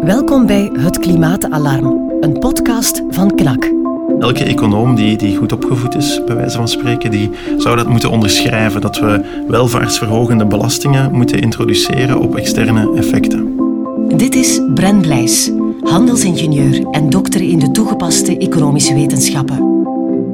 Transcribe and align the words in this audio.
Welkom 0.00 0.46
bij 0.46 0.70
Het 0.72 0.98
Klimaatalarm, 0.98 2.10
een 2.20 2.38
podcast 2.38 3.02
van 3.08 3.34
KNAK. 3.34 3.72
Elke 4.18 4.44
econoom 4.44 4.94
die, 4.94 5.16
die 5.16 5.36
goed 5.36 5.52
opgevoed 5.52 5.94
is, 5.94 6.20
bij 6.26 6.34
wijze 6.34 6.56
van 6.56 6.68
spreken, 6.68 7.10
die 7.10 7.30
zou 7.58 7.76
dat 7.76 7.88
moeten 7.88 8.10
onderschrijven. 8.10 8.80
Dat 8.80 8.98
we 8.98 9.42
welvaartsverhogende 9.48 10.46
belastingen 10.46 11.12
moeten 11.12 11.40
introduceren 11.40 12.20
op 12.20 12.36
externe 12.36 12.92
effecten. 12.96 13.56
Dit 14.16 14.34
is 14.34 14.60
Bren 14.74 15.00
Blijs, 15.00 15.50
handelsingenieur 15.80 16.86
en 16.90 17.10
dokter 17.10 17.40
in 17.40 17.58
de 17.58 17.70
toegepaste 17.70 18.38
economische 18.38 18.94
wetenschappen. 18.94 19.67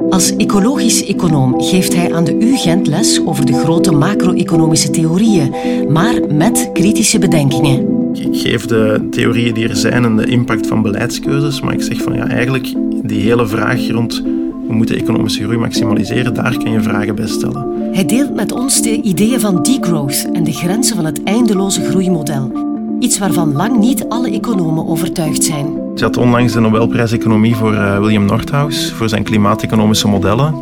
Als 0.09 0.35
ecologisch 0.35 1.05
econoom 1.05 1.61
geeft 1.61 1.95
hij 1.95 2.13
aan 2.13 2.23
de 2.23 2.37
UGent 2.39 2.87
les 2.87 3.21
over 3.25 3.45
de 3.45 3.53
grote 3.53 3.91
macro-economische 3.91 4.89
theorieën, 4.89 5.53
maar 5.89 6.15
met 6.29 6.69
kritische 6.73 7.19
bedenkingen. 7.19 7.93
Ik 8.13 8.37
geef 8.37 8.65
de 8.65 9.07
theorieën 9.11 9.53
die 9.53 9.67
er 9.69 9.75
zijn 9.75 10.05
en 10.05 10.15
de 10.15 10.25
impact 10.25 10.67
van 10.67 10.81
beleidskeuzes, 10.81 11.61
maar 11.61 11.73
ik 11.73 11.81
zeg 11.81 12.01
van 12.01 12.13
ja, 12.13 12.27
eigenlijk 12.27 12.73
die 13.03 13.21
hele 13.21 13.47
vraag 13.47 13.89
rond 13.89 14.23
we 14.67 14.73
moeten 14.73 14.95
economische 14.97 15.43
groei 15.43 15.57
maximaliseren, 15.57 16.33
daar 16.33 16.57
kan 16.57 16.71
je 16.71 16.81
vragen 16.81 17.15
bij 17.15 17.27
stellen. 17.27 17.91
Hij 17.91 18.05
deelt 18.05 18.35
met 18.35 18.51
ons 18.51 18.81
de 18.81 19.01
ideeën 19.01 19.39
van 19.39 19.63
degrowth 19.63 20.31
en 20.33 20.43
de 20.43 20.53
grenzen 20.53 20.95
van 20.95 21.05
het 21.05 21.23
eindeloze 21.23 21.81
groeimodel. 21.81 22.64
Iets 22.99 23.17
waarvan 23.17 23.53
lang 23.53 23.77
niet 23.77 24.05
alle 24.09 24.31
economen 24.31 24.87
overtuigd 24.87 25.43
zijn. 25.43 25.67
Ze 25.95 26.03
had 26.03 26.17
onlangs 26.17 26.53
de 26.53 26.59
Nobelprijs 26.59 27.11
Economie 27.11 27.55
voor 27.55 27.73
uh, 27.73 27.99
William 27.99 28.25
Nordhaus 28.25 28.91
voor 28.91 29.09
zijn 29.09 29.23
klimaateconomische 29.23 30.07
modellen. 30.07 30.55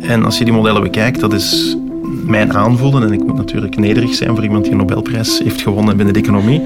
En 0.00 0.24
als 0.24 0.38
je 0.38 0.44
die 0.44 0.52
modellen 0.52 0.82
bekijkt, 0.82 1.20
dat 1.20 1.32
is 1.32 1.76
mijn 2.24 2.52
aanvoelen, 2.56 3.02
en 3.02 3.12
ik 3.12 3.24
moet 3.24 3.36
natuurlijk 3.36 3.76
nederig 3.76 4.14
zijn 4.14 4.34
voor 4.34 4.44
iemand 4.44 4.62
die 4.62 4.72
een 4.72 4.78
Nobelprijs 4.78 5.38
heeft 5.38 5.62
gewonnen 5.62 5.96
binnen 5.96 6.14
de 6.14 6.20
economie, 6.20 6.62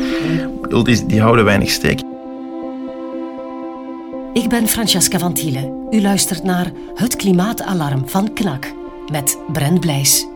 die, 0.83 1.07
die 1.07 1.21
houden 1.21 1.45
weinig 1.45 1.71
steek. 1.71 2.01
Ik 4.33 4.49
ben 4.49 4.69
Francesca 4.69 5.19
van 5.19 5.33
Thielen. 5.33 5.87
U 5.91 6.01
luistert 6.01 6.45
naar 6.45 6.73
Het 6.95 7.17
Klimaatalarm 7.17 8.03
van 8.07 8.33
KNAK 8.33 8.73
met 9.13 9.39
Brent 9.53 9.81
Blijs. 9.81 10.27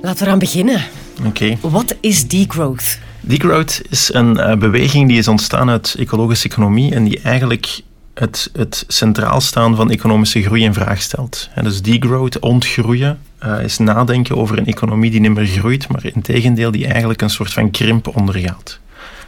Laten 0.00 0.18
we 0.18 0.24
eraan 0.24 0.38
beginnen. 0.38 0.82
Oké. 1.26 1.56
Wat 1.60 1.96
is 2.00 2.28
degrowth? 2.28 2.98
Degrowth 3.28 3.82
is 3.90 4.12
een 4.12 4.36
uh, 4.36 4.56
beweging 4.56 5.08
die 5.08 5.18
is 5.18 5.28
ontstaan 5.28 5.70
uit 5.70 5.94
ecologische 5.98 6.48
economie 6.48 6.94
en 6.94 7.04
die 7.04 7.20
eigenlijk 7.20 7.80
het, 8.14 8.50
het 8.52 8.84
centraal 8.88 9.40
staan 9.40 9.76
van 9.76 9.90
economische 9.90 10.42
groei 10.42 10.62
in 10.62 10.74
vraag 10.74 11.02
stelt. 11.02 11.48
En 11.54 11.64
dus 11.64 11.82
degrowth, 11.82 12.38
ontgroeien, 12.38 13.18
uh, 13.44 13.62
is 13.62 13.78
nadenken 13.78 14.36
over 14.36 14.58
een 14.58 14.66
economie 14.66 15.10
die 15.10 15.20
niet 15.20 15.34
meer 15.34 15.46
groeit, 15.46 15.88
maar 15.88 16.04
in 16.04 16.22
tegendeel 16.22 16.70
die 16.70 16.86
eigenlijk 16.86 17.22
een 17.22 17.30
soort 17.30 17.52
van 17.52 17.70
krimp 17.70 18.16
ondergaat. 18.16 18.78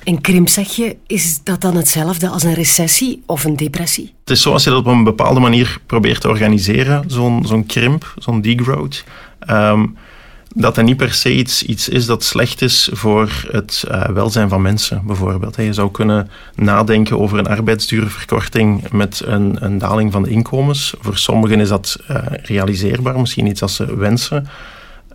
Een 0.05 0.21
krimp, 0.21 0.49
zeg 0.49 0.69
je, 0.69 0.97
is 1.07 1.41
dat 1.43 1.61
dan 1.61 1.77
hetzelfde 1.77 2.29
als 2.29 2.43
een 2.43 2.55
recessie 2.55 3.23
of 3.27 3.45
een 3.45 3.57
depressie? 3.57 4.15
Het 4.21 4.31
is 4.31 4.43
zoals 4.43 4.65
je 4.65 4.71
dat 4.71 4.79
op 4.79 4.87
een 4.87 5.05
bepaalde 5.05 5.41
manier 5.41 5.81
probeert 5.87 6.21
te 6.21 6.29
organiseren, 6.29 7.05
zo'n 7.07 7.45
zo'n 7.47 7.67
krimp, 7.67 8.15
zo'n 8.19 8.41
degrowth. 8.41 9.05
Um, 9.51 9.97
dat 10.61 10.77
er 10.77 10.83
niet 10.83 10.97
per 10.97 11.13
se 11.13 11.35
iets, 11.35 11.63
iets 11.63 11.89
is 11.89 12.07
dat 12.07 12.25
slecht 12.25 12.63
is 12.63 12.89
voor 12.93 13.47
het 13.51 13.85
uh, 13.91 14.05
welzijn 14.07 14.49
van 14.49 14.63
mensen, 14.63 15.03
bijvoorbeeld. 15.05 15.57
Je 15.57 15.73
zou 15.73 15.91
kunnen 15.91 16.31
nadenken 16.55 17.19
over 17.19 17.39
een 17.39 17.47
arbeidsduurverkorting 17.47 18.91
met 18.91 19.23
een, 19.25 19.57
een 19.61 19.79
daling 19.79 20.13
van 20.13 20.23
de 20.23 20.31
inkomens. 20.31 20.95
Voor 21.01 21.19
sommigen 21.19 21.61
is 21.61 21.69
dat 21.69 21.97
uh, 22.11 22.17
realiseerbaar, 22.43 23.21
misschien 23.21 23.47
iets 23.47 23.63
als 23.63 23.75
ze 23.75 23.97
wensen. 23.97 24.47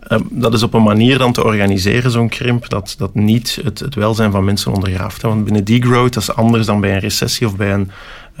Uh, 0.08 0.18
dat 0.30 0.54
is 0.54 0.62
op 0.62 0.74
een 0.74 0.82
manier 0.82 1.18
dan 1.18 1.32
te 1.32 1.44
organiseren, 1.44 2.10
zo'n 2.10 2.28
krimp, 2.28 2.68
dat, 2.68 2.94
dat 2.98 3.14
niet 3.14 3.60
het, 3.64 3.78
het 3.78 3.94
welzijn 3.94 4.30
van 4.30 4.44
mensen 4.44 4.72
ondergraaft. 4.72 5.22
Want 5.22 5.44
binnen 5.44 5.64
degrowth, 5.64 6.12
dat 6.12 6.22
is 6.22 6.34
anders 6.34 6.66
dan 6.66 6.80
bij 6.80 6.92
een 6.92 7.00
recessie 7.00 7.46
of 7.46 7.56
bij 7.56 7.72
een 7.72 7.90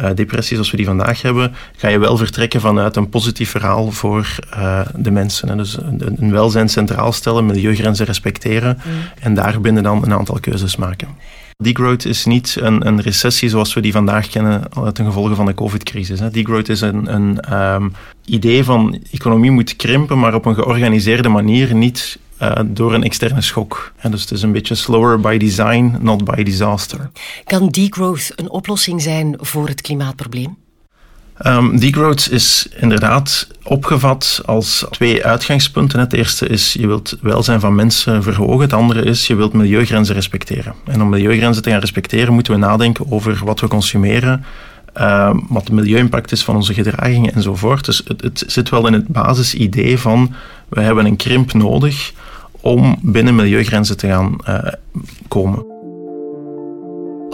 uh, 0.00 0.10
depressie 0.14 0.54
zoals 0.54 0.70
we 0.70 0.76
die 0.76 0.86
vandaag 0.86 1.22
hebben, 1.22 1.54
ga 1.76 1.88
je 1.88 1.98
wel 1.98 2.16
vertrekken 2.16 2.60
vanuit 2.60 2.96
een 2.96 3.08
positief 3.08 3.50
verhaal 3.50 3.90
voor 3.90 4.36
uh, 4.56 4.80
de 4.96 5.10
mensen. 5.10 5.48
Hè. 5.48 5.56
Dus 5.56 5.76
een, 5.76 6.16
een, 6.18 6.30
welzijn 6.30 6.68
centraal 6.68 7.12
stellen, 7.12 7.46
milieugrenzen 7.46 8.06
respecteren 8.06 8.78
mm. 8.84 8.92
en 9.20 9.34
daarbinnen 9.34 9.82
dan 9.82 10.04
een 10.04 10.12
aantal 10.12 10.38
keuzes 10.40 10.76
maken. 10.76 11.08
Degrowth 11.56 12.04
is 12.04 12.24
niet 12.24 12.56
een, 12.60 12.86
een, 12.86 13.00
recessie 13.00 13.48
zoals 13.48 13.74
we 13.74 13.80
die 13.80 13.92
vandaag 13.92 14.28
kennen 14.28 14.68
ten 14.92 15.04
gevolge 15.04 15.34
van 15.34 15.46
de 15.46 15.54
COVID-crisis. 15.54 16.20
Degrowth 16.30 16.68
is 16.68 16.80
een, 16.80 17.14
een 17.14 17.54
um, 17.54 17.92
idee 18.24 18.64
van 18.64 19.02
economie 19.10 19.50
moet 19.50 19.76
krimpen, 19.76 20.18
maar 20.18 20.34
op 20.34 20.44
een 20.44 20.54
georganiseerde 20.54 21.28
manier, 21.28 21.74
niet 21.74 22.18
uh, 22.42 22.52
door 22.66 22.94
een 22.94 23.02
externe 23.02 23.40
schok. 23.40 23.92
Dus 24.10 24.20
het 24.20 24.30
is 24.30 24.42
een 24.42 24.52
beetje 24.52 24.74
slower 24.74 25.20
by 25.20 25.36
design, 25.36 25.96
not 26.00 26.24
by 26.24 26.42
disaster. 26.42 27.10
Kan 27.44 27.68
degrowth 27.68 28.32
een 28.36 28.50
oplossing 28.50 29.02
zijn 29.02 29.36
voor 29.40 29.68
het 29.68 29.80
klimaatprobleem? 29.80 30.56
Um, 31.46 31.78
degrowth 31.78 32.30
is 32.30 32.68
inderdaad 32.76 33.48
opgevat 33.62 34.40
als 34.44 34.86
twee 34.90 35.24
uitgangspunten. 35.24 36.00
Het 36.00 36.12
eerste 36.12 36.46
is 36.46 36.72
je 36.72 36.86
wilt 36.86 37.16
welzijn 37.20 37.60
van 37.60 37.74
mensen 37.74 38.22
verhogen. 38.22 38.60
Het 38.60 38.72
andere 38.72 39.02
is 39.02 39.26
je 39.26 39.34
wilt 39.34 39.52
milieugrenzen 39.52 40.14
respecteren. 40.14 40.74
En 40.84 41.02
om 41.02 41.08
milieugrenzen 41.08 41.62
te 41.62 41.70
gaan 41.70 41.80
respecteren 41.80 42.34
moeten 42.34 42.52
we 42.52 42.58
nadenken 42.58 43.12
over 43.12 43.40
wat 43.44 43.60
we 43.60 43.68
consumeren, 43.68 44.44
uh, 44.96 45.34
wat 45.48 45.66
de 45.66 45.74
milieuimpact 45.74 46.32
is 46.32 46.44
van 46.44 46.56
onze 46.56 46.74
gedragingen 46.74 47.34
enzovoort. 47.34 47.84
Dus 47.84 48.02
het, 48.06 48.22
het 48.22 48.44
zit 48.46 48.68
wel 48.68 48.86
in 48.86 48.92
het 48.92 49.08
basisidee 49.08 49.98
van 49.98 50.34
we 50.68 50.80
hebben 50.80 51.06
een 51.06 51.16
krimp 51.16 51.52
nodig 51.52 52.12
om 52.60 52.98
binnen 53.02 53.34
milieugrenzen 53.34 53.96
te 53.96 54.06
gaan 54.06 54.36
uh, 54.48 54.58
komen. 55.28 55.73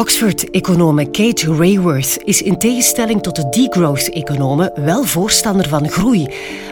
Oxford-econome 0.00 1.10
Kate 1.10 1.54
Rayworth 1.54 2.18
is 2.24 2.42
in 2.42 2.58
tegenstelling 2.58 3.22
tot 3.22 3.36
de 3.36 3.48
degrowth-economen 3.48 4.72
wel 4.84 5.04
voorstander 5.04 5.68
van 5.68 5.88
groei, 5.88 6.26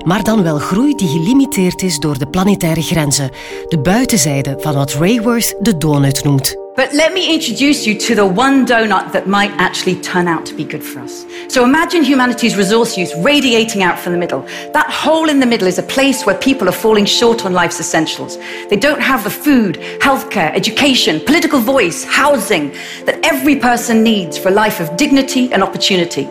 maar 0.05 0.23
dan 0.25 0.43
wel 0.43 0.59
groei 0.59 0.95
die 0.95 1.09
gelimiteerd 1.09 1.83
is 1.83 1.99
door 1.99 2.19
de 2.19 2.27
planetaire 2.27 2.83
grenzen, 2.83 3.31
de 3.69 3.81
buitenzijde 3.81 4.57
van 4.59 4.75
wat 4.75 4.93
Rayworth 4.93 5.55
de 5.61 5.79
donut 5.79 6.25
noemt. 6.25 6.68
But 6.79 6.95
let 6.95 7.13
me 7.13 7.35
introduce 7.35 7.89
you 7.89 7.99
to 7.99 8.15
the 8.15 8.25
one 8.25 8.65
donut 8.65 9.11
that 9.11 9.27
might 9.27 9.51
actually 9.59 10.01
turn 10.01 10.29
out 10.29 10.47
to 10.47 10.55
be 10.55 10.63
good 10.63 10.85
for 10.85 11.01
us. 11.01 11.27
So 11.49 11.65
imagine 11.65 12.05
humanity's 12.05 12.57
resource 12.57 12.97
use 12.97 13.13
radiating 13.17 13.83
out 13.83 13.99
from 13.99 14.13
the 14.13 14.19
middle. 14.21 14.43
That 14.75 14.89
hole 14.89 15.29
in 15.29 15.41
the 15.41 15.47
middle 15.47 15.67
is 15.67 15.81
a 15.81 15.83
place 15.83 16.25
where 16.25 16.39
people 16.39 16.69
are 16.69 16.79
falling 16.87 17.05
short 17.05 17.45
on 17.45 17.53
life's 17.53 17.81
essentials. 17.81 18.39
They 18.71 18.77
don't 18.77 19.01
have 19.01 19.25
the 19.25 19.31
food, 19.31 19.75
healthcare, 20.01 20.55
education, 20.55 21.19
political 21.27 21.59
voice, 21.59 22.05
housing 22.05 22.69
that 23.07 23.19
every 23.25 23.57
person 23.57 24.05
needs 24.05 24.39
for 24.39 24.51
a 24.51 24.53
life 24.53 24.79
of 24.79 24.97
dignity 24.97 25.53
and 25.53 25.65
opportunity. 25.65 26.27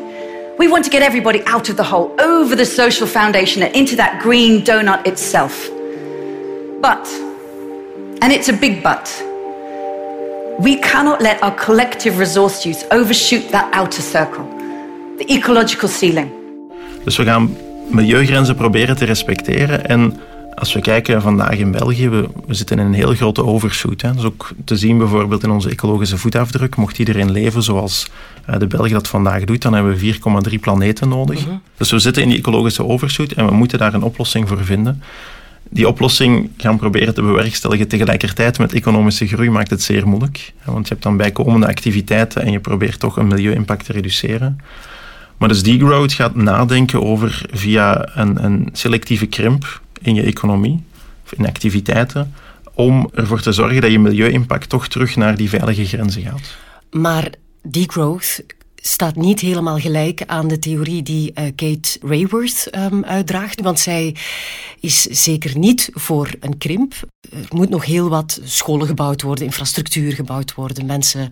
We 0.57 0.69
want 0.69 0.85
to 0.85 0.89
get 0.89 1.01
everybody 1.01 1.43
out 1.45 1.67
of 1.67 1.75
the 1.75 1.83
hole, 1.83 2.15
over 2.21 2.55
the 2.55 2.65
social 2.65 3.05
foundation, 3.05 3.63
and 3.63 3.75
into 3.75 3.97
that 3.97 4.21
green 4.23 4.61
donut 4.61 5.05
itself. 5.05 5.67
But, 6.79 7.05
and 8.21 8.31
it's 8.31 8.47
a 8.47 8.53
big 8.53 8.81
but, 8.81 9.26
we 10.57 10.79
cannot 10.79 11.21
let 11.21 11.41
our 11.41 11.53
collective 11.53 12.17
resource 12.17 12.69
use 12.69 12.85
overshoot 12.89 13.49
that 13.49 13.73
outer 13.73 14.01
circle, 14.01 14.45
the 15.17 15.25
ecological 15.25 15.87
ceiling. 15.87 16.29
Dus 17.03 17.17
we 17.17 17.23
gaan 17.23 17.57
milieugrenzen 17.89 18.55
proberen 18.55 18.95
te 18.95 19.05
respecteren. 19.05 19.87
En 19.87 20.19
als 20.55 20.73
we 20.73 20.81
kijken 20.81 21.21
vandaag 21.21 21.57
in 21.57 21.71
België, 21.71 22.09
we, 22.09 22.29
we 22.47 22.53
zitten 22.53 22.79
in 22.79 22.85
een 22.85 22.93
heel 22.93 23.13
grote 23.13 23.43
overshoot. 23.43 24.01
Hè. 24.01 24.07
Dat 24.07 24.17
is 24.17 24.23
ook 24.23 24.51
te 24.65 24.75
zien 24.75 24.97
bijvoorbeeld 24.97 25.43
in 25.43 25.49
onze 25.49 25.69
ecologische 25.69 26.17
voetafdruk. 26.17 26.75
Mocht 26.75 26.99
iedereen 26.99 27.31
leven 27.31 27.63
zoals 27.63 28.07
uh, 28.49 28.59
de 28.59 28.67
België 28.67 28.93
dat 28.93 29.07
vandaag 29.07 29.43
doet, 29.43 29.61
dan 29.61 29.73
hebben 29.73 29.97
we 29.97 30.15
4,3 30.53 30.59
planeten 30.59 31.09
nodig. 31.09 31.45
-hmm. 31.45 31.61
Dus 31.77 31.91
we 31.91 31.99
zitten 31.99 32.23
in 32.23 32.29
die 32.29 32.37
ecologische 32.37 32.85
overshoot 32.85 33.31
en 33.31 33.45
we 33.45 33.53
moeten 33.53 33.79
daar 33.79 33.93
een 33.93 34.03
oplossing 34.03 34.47
voor 34.47 34.65
vinden 34.65 35.01
die 35.69 35.87
oplossing 35.87 36.49
gaan 36.57 36.77
proberen 36.77 37.13
te 37.13 37.21
bewerkstelligen 37.21 37.87
tegelijkertijd 37.87 38.57
met 38.57 38.73
economische 38.73 39.27
groei 39.27 39.49
maakt 39.49 39.69
het 39.69 39.81
zeer 39.81 40.07
moeilijk. 40.07 40.53
Want 40.65 40.87
je 40.87 40.93
hebt 40.93 41.03
dan 41.03 41.17
bijkomende 41.17 41.67
activiteiten 41.67 42.41
en 42.41 42.51
je 42.51 42.59
probeert 42.59 42.99
toch 42.99 43.17
een 43.17 43.27
milieu-impact 43.27 43.85
te 43.85 43.91
reduceren. 43.91 44.59
Maar 45.37 45.49
dus 45.49 45.63
degrowth 45.63 46.13
gaat 46.13 46.35
nadenken 46.35 47.03
over 47.03 47.45
via 47.51 48.09
een, 48.17 48.43
een 48.43 48.69
selectieve 48.71 49.25
krimp 49.25 49.81
in 50.01 50.15
je 50.15 50.21
economie, 50.21 50.83
of 51.25 51.33
in 51.33 51.47
activiteiten, 51.47 52.33
om 52.73 53.09
ervoor 53.13 53.41
te 53.41 53.51
zorgen 53.51 53.81
dat 53.81 53.91
je 53.91 53.99
milieu-impact 53.99 54.69
toch 54.69 54.87
terug 54.87 55.15
naar 55.15 55.35
die 55.35 55.49
veilige 55.49 55.85
grenzen 55.85 56.21
gaat. 56.21 56.55
Maar 56.91 57.29
degrowth 57.61 58.43
staat 58.87 59.15
niet 59.15 59.39
helemaal 59.39 59.79
gelijk 59.79 60.23
aan 60.25 60.47
de 60.47 60.59
theorie 60.59 61.03
die 61.03 61.31
uh, 61.35 61.45
Kate 61.55 61.99
Rayworth 62.01 62.67
um, 62.75 63.03
uitdraagt. 63.03 63.61
Want 63.61 63.79
zij 63.79 64.15
is 64.79 65.01
zeker 65.01 65.57
niet 65.57 65.89
voor 65.93 66.29
een 66.39 66.57
krimp. 66.57 66.93
Er 67.31 67.45
moet 67.49 67.69
nog 67.69 67.85
heel 67.85 68.09
wat 68.09 68.39
scholen 68.43 68.87
gebouwd 68.87 69.21
worden, 69.21 69.45
infrastructuur 69.45 70.13
gebouwd 70.13 70.53
worden. 70.53 70.85
Mensen 70.85 71.29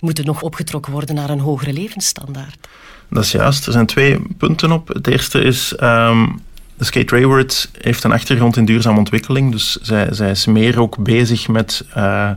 moeten 0.00 0.24
nog 0.24 0.42
opgetrokken 0.42 0.92
worden 0.92 1.14
naar 1.14 1.30
een 1.30 1.40
hogere 1.40 1.72
levensstandaard. 1.72 2.68
Dat 3.10 3.24
is 3.24 3.32
juist. 3.32 3.66
Er 3.66 3.72
zijn 3.72 3.86
twee 3.86 4.20
punten 4.38 4.72
op. 4.72 4.88
Het 4.88 5.06
eerste 5.06 5.40
is. 5.40 5.74
Um, 5.80 6.40
Kate 6.78 7.16
Rayworth 7.16 7.70
heeft 7.80 8.04
een 8.04 8.12
achtergrond 8.12 8.56
in 8.56 8.64
duurzame 8.64 8.98
ontwikkeling. 8.98 9.52
Dus 9.52 9.76
zij, 9.82 10.08
zij 10.10 10.30
is 10.30 10.46
meer 10.46 10.80
ook 10.80 11.02
bezig 11.02 11.48
met. 11.48 11.84
Uh, 11.96 12.30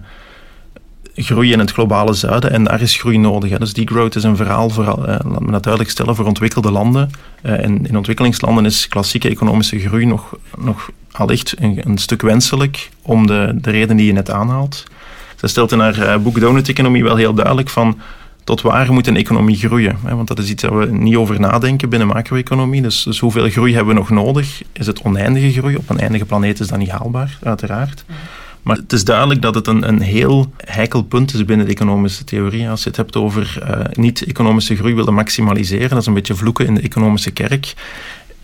groei 1.23 1.51
in 1.51 1.59
het 1.59 1.71
globale 1.71 2.13
zuiden 2.13 2.51
en 2.51 2.63
daar 2.63 2.81
is 2.81 2.95
groei 2.95 3.17
nodig. 3.17 3.49
Hè. 3.49 3.59
Dus 3.59 3.73
degrowth 3.73 4.15
is 4.15 4.23
een 4.23 4.35
verhaal, 4.35 4.69
voor, 4.69 4.85
uh, 4.85 5.05
laat 5.05 5.39
me 5.39 5.51
dat 5.51 5.63
duidelijk 5.63 5.89
stellen, 5.89 6.15
voor 6.15 6.25
ontwikkelde 6.25 6.71
landen. 6.71 7.11
Uh, 7.43 7.63
en 7.63 7.87
in 7.87 7.97
ontwikkelingslanden 7.97 8.65
is 8.65 8.87
klassieke 8.87 9.29
economische 9.29 9.79
groei 9.79 10.05
nog, 10.05 10.37
nog 10.57 10.89
allicht 11.11 11.53
een, 11.59 11.81
een 11.83 11.97
stuk 11.97 12.21
wenselijk 12.21 12.89
om 13.01 13.27
de, 13.27 13.57
de 13.61 13.71
reden 13.71 13.97
die 13.97 14.05
je 14.05 14.13
net 14.13 14.31
aanhaalt. 14.31 14.83
Ze 15.35 15.47
stelt 15.47 15.71
in 15.71 15.79
haar 15.79 15.97
uh, 15.97 16.17
boek 16.17 16.39
Donut 16.39 16.69
Economie 16.69 17.03
wel 17.03 17.15
heel 17.15 17.33
duidelijk 17.33 17.69
van 17.69 17.99
tot 18.47 18.61
waar 18.61 18.93
moet 18.93 19.07
een 19.07 19.17
economie 19.17 19.55
groeien? 19.55 19.97
Want 20.01 20.27
dat 20.27 20.39
is 20.39 20.49
iets 20.49 20.63
waar 20.63 20.77
we 20.77 20.85
niet 20.85 21.15
over 21.15 21.39
nadenken 21.39 21.89
binnen 21.89 22.07
macro-economie. 22.07 22.81
Dus, 22.81 23.03
dus, 23.03 23.19
hoeveel 23.19 23.49
groei 23.49 23.73
hebben 23.73 23.93
we 23.93 23.99
nog 23.99 24.09
nodig? 24.09 24.61
Is 24.71 24.87
het 24.87 25.01
oneindige 25.01 25.51
groei? 25.51 25.75
Op 25.75 25.89
een 25.89 25.99
eindige 25.99 26.25
planeet 26.25 26.59
is 26.59 26.67
dat 26.67 26.77
niet 26.77 26.89
haalbaar, 26.89 27.37
uiteraard. 27.43 28.05
Maar 28.67 28.77
het 28.77 28.93
is 28.93 29.03
duidelijk 29.03 29.41
dat 29.41 29.55
het 29.55 29.67
een, 29.67 29.87
een 29.87 30.01
heel 30.01 30.51
heikel 30.57 31.03
punt 31.03 31.33
is 31.33 31.45
binnen 31.45 31.65
de 31.65 31.71
economische 31.71 32.23
theorie. 32.23 32.69
Als 32.69 32.83
je 32.83 32.87
het 32.87 32.97
hebt 32.97 33.15
over 33.15 33.57
uh, 33.61 33.85
niet-economische 33.93 34.75
groei 34.75 34.93
willen 34.93 35.13
maximaliseren, 35.13 35.89
dat 35.89 35.99
is 35.99 36.05
een 36.05 36.13
beetje 36.13 36.35
vloeken 36.35 36.65
in 36.65 36.75
de 36.75 36.81
economische 36.81 37.31
kerk. 37.31 37.73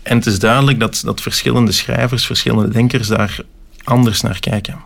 En 0.02 0.16
het 0.16 0.26
is 0.26 0.38
duidelijk 0.38 0.80
dat, 0.80 1.02
dat 1.04 1.20
verschillende 1.20 1.72
schrijvers, 1.72 2.26
verschillende 2.26 2.72
denkers 2.72 3.08
daar 3.08 3.40
anders 3.82 4.20
naar 4.20 4.40
kijken. 4.40 4.78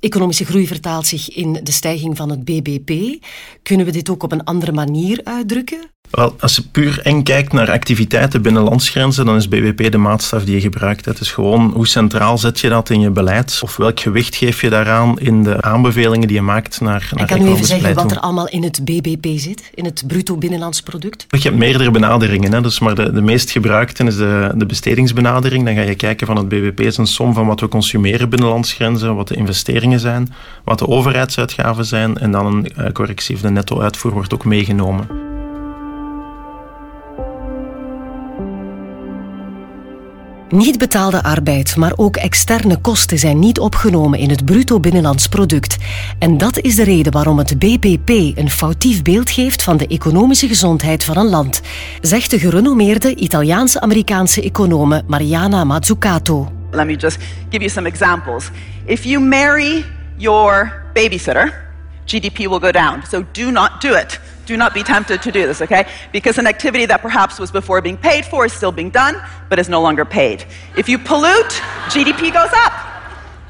Economische 0.00 0.44
groei 0.44 0.66
vertaalt 0.66 1.06
zich 1.06 1.28
in 1.28 1.60
de 1.62 1.72
stijging 1.72 2.16
van 2.16 2.30
het 2.30 2.44
BBP. 2.44 3.22
Kunnen 3.62 3.86
we 3.86 3.92
dit 3.92 4.10
ook 4.10 4.22
op 4.22 4.32
een 4.32 4.44
andere 4.44 4.72
manier 4.72 5.20
uitdrukken? 5.24 5.93
Wel, 6.14 6.34
als 6.40 6.56
je 6.56 6.62
puur 6.72 7.00
eng 7.02 7.22
kijkt 7.22 7.52
naar 7.52 7.70
activiteiten 7.70 8.42
binnen 8.42 8.62
landsgrenzen, 8.62 9.26
dan 9.26 9.36
is 9.36 9.48
BBP 9.48 9.92
de 9.92 9.98
maatstaf 9.98 10.44
die 10.44 10.54
je 10.54 10.60
gebruikt. 10.60 11.04
Het 11.04 11.20
is 11.20 11.32
gewoon 11.32 11.72
hoe 11.74 11.86
centraal 11.86 12.38
zet 12.38 12.60
je 12.60 12.68
dat 12.68 12.90
in 12.90 13.00
je 13.00 13.10
beleid 13.10 13.60
of 13.62 13.76
welk 13.76 14.00
gewicht 14.00 14.34
geef 14.34 14.60
je 14.60 14.70
daaraan 14.70 15.18
in 15.18 15.42
de 15.42 15.62
aanbevelingen 15.62 16.28
die 16.28 16.36
je 16.36 16.42
maakt 16.42 16.80
naar, 16.80 17.10
naar 17.14 17.26
kan 17.26 17.46
u 17.46 17.48
even 17.48 17.64
zeggen 17.64 17.94
wat 17.94 18.10
er 18.10 18.20
allemaal 18.20 18.48
in 18.48 18.62
het 18.62 18.84
BBP 18.84 19.26
zit, 19.36 19.70
in 19.74 19.84
het 19.84 20.04
bruto 20.06 20.36
binnenlands 20.36 20.80
product? 20.80 21.26
Je 21.28 21.38
hebt 21.38 21.56
meerdere 21.56 21.90
benaderingen, 21.90 22.52
hè. 22.52 22.60
Dus 22.60 22.78
maar 22.78 22.94
de, 22.94 23.12
de 23.12 23.22
meest 23.22 23.50
gebruikte 23.50 24.04
is 24.04 24.16
de, 24.16 24.52
de 24.54 24.66
bestedingsbenadering. 24.66 25.64
Dan 25.64 25.74
ga 25.74 25.80
je 25.80 25.94
kijken 25.94 26.26
van 26.26 26.36
het 26.36 26.48
BBP 26.48 26.80
is 26.80 26.96
een 26.96 27.06
som 27.06 27.34
van 27.34 27.46
wat 27.46 27.60
we 27.60 27.68
consumeren 27.68 28.28
binnen 28.28 28.48
landsgrenzen, 28.48 29.16
wat 29.16 29.28
de 29.28 29.36
investeringen 29.36 30.00
zijn, 30.00 30.34
wat 30.64 30.78
de 30.78 30.88
overheidsuitgaven 30.88 31.84
zijn 31.84 32.18
en 32.18 32.30
dan 32.30 32.46
een 32.46 32.72
uh, 32.78 32.86
correctie 32.92 33.34
of 33.34 33.40
de 33.40 33.50
netto-uitvoer 33.50 34.12
wordt 34.12 34.34
ook 34.34 34.44
meegenomen. 34.44 35.23
Niet 40.54 40.78
betaalde 40.78 41.22
arbeid, 41.22 41.76
maar 41.76 41.92
ook 41.96 42.16
externe 42.16 42.76
kosten 42.76 43.18
zijn 43.18 43.38
niet 43.38 43.58
opgenomen 43.58 44.18
in 44.18 44.30
het 44.30 44.44
bruto 44.44 44.80
binnenlands 44.80 45.26
product. 45.26 45.76
En 46.18 46.38
dat 46.38 46.58
is 46.58 46.74
de 46.74 46.84
reden 46.84 47.12
waarom 47.12 47.38
het 47.38 47.58
BBP 47.58 48.08
een 48.38 48.50
foutief 48.50 49.02
beeld 49.02 49.30
geeft 49.30 49.62
van 49.62 49.76
de 49.76 49.86
economische 49.86 50.48
gezondheid 50.48 51.04
van 51.04 51.16
een 51.16 51.28
land, 51.28 51.60
zegt 52.00 52.30
de 52.30 52.38
gerenommeerde 52.38 53.14
Italiaanse-Amerikaanse 53.14 54.42
econome 54.42 55.02
Mariana 55.06 55.64
Mazzucato. 55.64 56.52
Let 56.70 56.86
me 56.86 56.96
just 56.96 57.18
give 57.48 57.62
you 57.62 57.68
some 57.68 57.88
examples. 57.88 58.50
If 58.84 59.04
you 59.04 59.24
marry 59.24 59.84
your 60.16 60.82
babysitter, 60.92 61.52
GDP 62.04 62.38
will 62.38 62.60
go 62.60 62.70
down. 62.70 63.02
So 63.10 63.24
do 63.32 63.50
not 63.50 63.70
do 63.80 63.96
it. 63.96 64.20
Do 64.46 64.56
not 64.56 64.74
be 64.74 64.82
tempted 64.82 65.22
to 65.22 65.32
do 65.32 65.46
this, 65.46 65.62
okay? 65.62 65.86
Because 66.12 66.38
an 66.38 66.46
activity 66.46 66.86
that 66.86 67.00
perhaps 67.00 67.38
was 67.38 67.50
before 67.50 67.80
being 67.80 67.96
paid 67.96 68.24
for 68.26 68.44
is 68.44 68.52
still 68.52 68.72
being 68.72 68.90
done, 68.90 69.16
but 69.48 69.58
is 69.58 69.68
no 69.68 69.80
longer 69.80 70.04
paid. 70.04 70.44
If 70.76 70.88
you 70.88 70.98
pollute, 70.98 71.52
GDP 71.88 72.32
goes 72.32 72.50
up. 72.52 72.72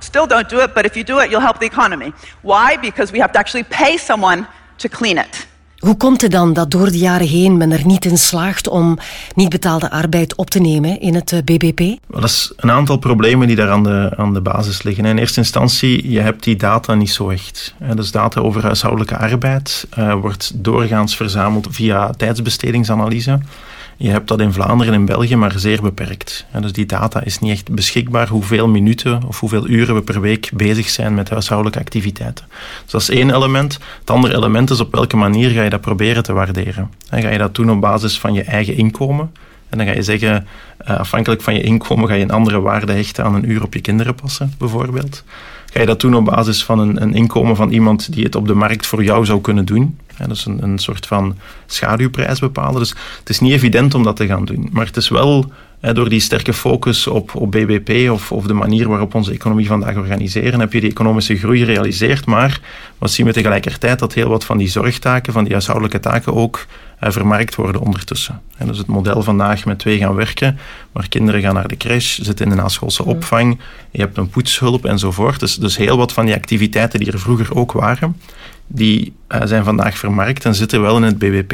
Still 0.01 0.27
don't 0.27 0.49
do 0.49 0.61
it, 0.61 0.75
but 0.75 0.87
if 0.87 0.97
you 0.97 1.03
do 1.03 1.19
it, 1.21 1.31
you'll 1.31 1.41
help 1.41 1.59
the 1.59 1.67
economy. 1.67 2.13
Why? 2.43 2.77
Because 2.77 3.11
we 3.11 3.19
have 3.19 3.33
to 3.33 3.39
actually 3.39 3.65
pay 3.65 3.97
someone 3.97 4.47
to 4.79 4.89
clean 4.89 5.19
it. 5.19 5.47
Hoe 5.85 5.97
komt 5.97 6.21
het 6.21 6.31
dan 6.31 6.53
dat 6.53 6.71
door 6.71 6.91
de 6.91 6.99
jaren 6.99 7.27
heen 7.27 7.57
men 7.57 7.73
er 7.73 7.87
niet 7.87 8.05
in 8.05 8.19
slaagt 8.19 8.69
om 8.69 8.99
niet 9.35 9.49
betaalde 9.49 9.91
arbeid 9.91 10.35
op 10.35 10.51
te 10.51 10.59
nemen 10.61 11.01
in 11.01 11.15
het 11.15 11.43
BBP? 11.45 11.79
Wel, 11.79 12.21
dat 12.21 12.25
is 12.25 12.53
een 12.57 12.71
aantal 12.71 12.97
problemen 12.97 13.47
die 13.47 13.57
daar 13.57 13.71
aan 13.71 13.83
de, 13.83 14.13
aan 14.17 14.35
de 14.35 14.41
basis 14.41 14.83
liggen. 14.83 15.05
In 15.05 15.19
eerste 15.19 15.41
instantie, 15.41 16.11
je 16.11 16.21
hebt 16.21 16.45
die 16.45 16.57
data 16.57 16.95
niet 16.95 17.11
zo 17.11 17.29
echt. 17.29 17.75
Dus 17.95 18.11
data 18.11 18.41
over 18.41 18.63
huishoudelijke 18.63 19.17
arbeid 19.17 19.87
uh, 19.99 20.15
wordt 20.15 20.53
doorgaans 20.55 21.17
verzameld 21.17 21.67
via 21.71 22.11
tijdsbestedingsanalyse. 22.17 23.39
Je 23.97 24.11
hebt 24.11 24.29
dat 24.29 24.41
in 24.41 24.53
Vlaanderen 24.53 24.95
en 24.95 25.05
België, 25.05 25.37
maar 25.37 25.59
zeer 25.59 25.83
beperkt. 25.83 26.47
dus 26.61 26.73
die 26.73 26.87
data 26.87 27.25
is 27.25 27.39
niet 27.39 27.51
echt 27.51 27.75
beschikbaar 27.75 28.29
hoeveel 28.29 28.69
minuten 28.69 29.23
of 29.27 29.41
hoeveel 29.41 29.69
uren 29.69 29.95
we 29.95 30.03
per 30.03 30.21
week 30.21 30.51
bezig 30.55 30.89
zijn 30.89 31.15
met 31.15 31.31
huishoudelijke 31.31 31.81
activiteiten. 31.81 32.45
Dus 32.83 32.93
dat 32.93 33.01
is 33.01 33.11
één 33.11 33.35
element. 33.35 33.79
Het 34.01 34.11
andere 34.11 34.35
element 34.35 34.71
is 34.71 34.81
op 34.81 34.93
welke 34.93 35.17
manier 35.17 35.51
ga 35.51 35.63
je 35.63 35.71
dat 35.71 35.81
proberen 35.81 36.23
te 36.23 36.33
waarderen. 36.33 36.91
ga 37.11 37.29
je 37.29 37.39
dat 37.39 37.55
doen 37.55 37.71
op 37.71 37.81
basis 37.81 38.19
van 38.19 38.35
je 38.35 38.43
eigen 38.43 38.77
inkomen? 38.77 39.33
En 39.69 39.79
dan 39.79 39.87
ga 39.87 39.95
je 39.95 40.03
zeggen, 40.03 40.47
uh, 40.89 40.99
afhankelijk 40.99 41.43
van 41.43 41.55
je 41.55 41.63
inkomen 41.63 42.09
ga 42.09 42.15
je 42.15 42.23
een 42.23 42.31
andere 42.31 42.61
waarde 42.61 42.93
hechten 42.93 43.25
aan 43.25 43.35
een 43.35 43.51
uur 43.51 43.63
op 43.63 43.75
je 43.75 43.81
kinderen 43.81 44.15
passen, 44.15 44.53
bijvoorbeeld. 44.59 45.25
Ga 45.73 45.81
je 45.81 45.87
dat 45.87 46.01
doen 46.01 46.15
op 46.15 46.25
basis 46.25 46.65
van 46.65 46.79
een, 46.79 47.03
een 47.03 47.15
inkomen 47.15 47.57
van 47.57 47.71
iemand 47.71 48.13
die 48.13 48.25
het 48.25 48.35
op 48.35 48.47
de 48.47 48.55
markt 48.55 48.87
voor 48.87 49.05
jou 49.05 49.25
zou 49.25 49.41
kunnen 49.41 49.65
doen? 49.65 49.99
Ja, 50.19 50.27
dus 50.27 50.47
een, 50.47 50.63
een 50.63 50.79
soort 50.79 51.07
van 51.07 51.37
schaduwprijs 51.67 52.39
bepalen. 52.39 52.81
Dus 52.81 52.95
het 53.19 53.29
is 53.29 53.41
niet 53.41 53.53
evident 53.53 53.95
om 53.95 54.03
dat 54.03 54.17
te 54.17 54.27
gaan 54.27 54.45
doen. 54.45 54.69
Maar 54.73 54.87
het 54.87 54.97
is 54.97 55.09
wel 55.09 55.53
door 55.93 56.09
die 56.09 56.21
sterke 56.21 56.53
focus 56.53 57.07
op, 57.07 57.35
op 57.35 57.51
BBP 57.51 58.11
of, 58.11 58.33
of 58.33 58.47
de 58.47 58.53
manier 58.53 58.89
waarop 58.89 59.15
onze 59.15 59.33
economie 59.33 59.67
vandaag 59.67 59.97
organiseren, 59.97 60.61
heb 60.61 60.73
je 60.73 60.81
die 60.81 60.91
economische 60.91 61.37
groei 61.37 61.59
gerealiseerd. 61.59 62.27
Maar 62.27 62.61
wat 62.99 63.11
zien 63.11 63.27
we 63.27 63.33
tegelijkertijd? 63.33 63.99
Dat 63.99 64.15
heel 64.15 64.29
wat 64.29 64.45
van 64.45 64.59
die 64.59 64.69
zorgtaken, 64.69 65.33
van 65.33 65.45
die 65.45 65.53
huishoudelijke 65.53 66.01
taken 66.01 66.35
ook 66.35 66.67
eh, 66.99 67.11
vermarkt 67.11 67.55
worden 67.55 67.81
ondertussen. 67.81 68.41
En 68.57 68.67
dus 68.67 68.79
het 68.79 68.87
model 68.87 69.23
vandaag 69.23 69.65
met 69.65 69.79
twee 69.79 69.99
gaan 69.99 70.15
werken, 70.15 70.59
maar 70.93 71.09
kinderen 71.09 71.41
gaan 71.41 71.55
naar 71.55 71.69
de 71.69 71.77
crash, 71.77 72.19
zitten 72.19 72.45
in 72.45 72.51
de 72.51 72.63
naschoolse 72.63 73.03
mm. 73.03 73.09
opvang, 73.09 73.59
je 73.91 74.01
hebt 74.01 74.17
een 74.17 74.29
poetshulp 74.29 74.85
enzovoort. 74.85 75.41
Dus, 75.41 75.57
dus 75.57 75.77
heel 75.77 75.97
wat 75.97 76.13
van 76.13 76.27
die 76.27 76.35
activiteiten 76.35 76.99
die 76.99 77.13
er 77.13 77.19
vroeger 77.19 77.57
ook 77.57 77.73
waren, 77.73 78.17
die 78.67 79.13
uh, 79.29 79.41
zijn 79.45 79.65
vandaag 79.65 79.99
vermarkt 79.99 80.45
en 80.45 80.55
zitten 80.55 80.81
wel 80.81 80.97
in 80.97 81.03
het 81.03 81.19
BBP. 81.19 81.53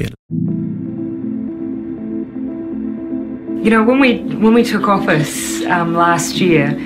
You 3.63 3.71
know, 3.71 3.87
when 3.87 4.01
we 4.01 4.39
when 4.39 4.55
we 4.55 4.63
took 4.63 4.87
office 4.87 5.65
um, 5.65 5.93
last 5.93 6.39
year, 6.39 6.77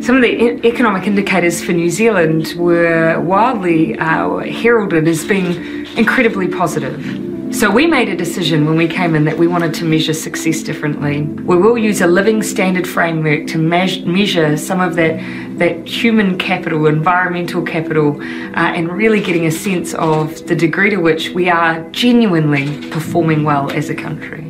some 0.00 0.16
of 0.16 0.24
the 0.24 0.58
economic 0.62 1.06
indicators 1.06 1.62
for 1.62 1.74
New 1.74 1.90
Zealand 1.90 2.54
were 2.56 3.20
wildly 3.20 3.98
uh, 3.98 4.38
heralded 4.62 5.08
as 5.08 5.26
being 5.26 5.56
incredibly 5.94 6.48
positive. 6.48 7.31
So 7.52 7.70
we 7.70 7.86
made 7.86 8.08
a 8.08 8.16
decision 8.16 8.64
when 8.66 8.76
we 8.76 8.88
came 8.88 9.14
in 9.14 9.24
that 9.24 9.36
we 9.36 9.46
wanted 9.46 9.74
to 9.74 9.84
measure 9.84 10.14
success 10.14 10.62
differently. 10.62 11.22
We 11.22 11.56
will 11.56 11.76
use 11.76 12.00
a 12.00 12.06
living 12.06 12.42
standard 12.42 12.88
framework 12.88 13.46
to 13.48 13.58
measure 13.58 14.56
some 14.56 14.80
of 14.80 14.96
that 14.96 15.20
that 15.58 15.86
human 15.86 16.38
capital, 16.38 16.86
environmental 16.86 17.62
capital, 17.62 18.20
uh, 18.56 18.76
and 18.76 18.90
really 18.90 19.20
getting 19.20 19.46
a 19.46 19.50
sense 19.50 19.94
of 19.94 20.46
the 20.46 20.56
degree 20.56 20.90
to 20.90 20.96
which 20.96 21.30
we 21.34 21.50
are 21.50 21.80
genuinely 21.90 22.66
performing 22.90 23.44
well 23.44 23.70
as 23.70 23.90
a 23.90 23.94
country. 23.94 24.44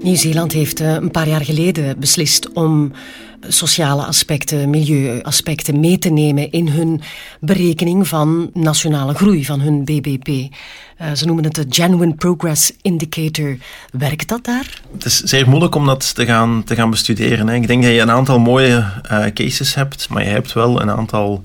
Nieuw-Zeeland 0.00 0.52
heeft 0.52 0.80
eh, 0.80 0.92
een 0.92 1.10
paar 1.10 1.28
jaar 1.28 1.44
geleden 1.44 1.98
beslist 1.98 2.52
om 2.52 2.92
sociale 3.48 4.04
aspecten, 4.04 4.70
milieuaspecten 4.70 5.80
mee 5.80 5.98
te 5.98 6.08
nemen 6.08 6.50
in 6.50 6.68
hun 6.68 7.00
berekening 7.40 8.08
van 8.08 8.50
nationale 8.52 9.14
groei, 9.14 9.44
van 9.44 9.60
hun 9.60 9.84
BBP. 9.84 10.28
Uh, 10.28 11.12
ze 11.14 11.26
noemen 11.26 11.44
het 11.44 11.54
de 11.54 11.66
Genuine 11.68 12.14
Progress 12.14 12.72
Indicator. 12.82 13.56
Werkt 13.90 14.28
dat 14.28 14.44
daar? 14.44 14.80
Het 14.92 15.04
is 15.04 15.20
zeer 15.20 15.48
moeilijk 15.48 15.74
om 15.74 15.86
dat 15.86 16.14
te 16.14 16.24
gaan, 16.24 16.64
te 16.64 16.74
gaan 16.74 16.90
bestuderen. 16.90 17.48
Hè. 17.48 17.54
Ik 17.54 17.66
denk 17.66 17.82
dat 17.82 17.92
je 17.92 18.00
een 18.00 18.10
aantal 18.10 18.38
mooie 18.38 18.84
uh, 19.10 19.26
cases 19.26 19.74
hebt, 19.74 20.08
maar 20.08 20.22
je 20.22 20.30
hebt 20.30 20.52
wel 20.52 20.80
een 20.80 20.90
aantal 20.90 21.44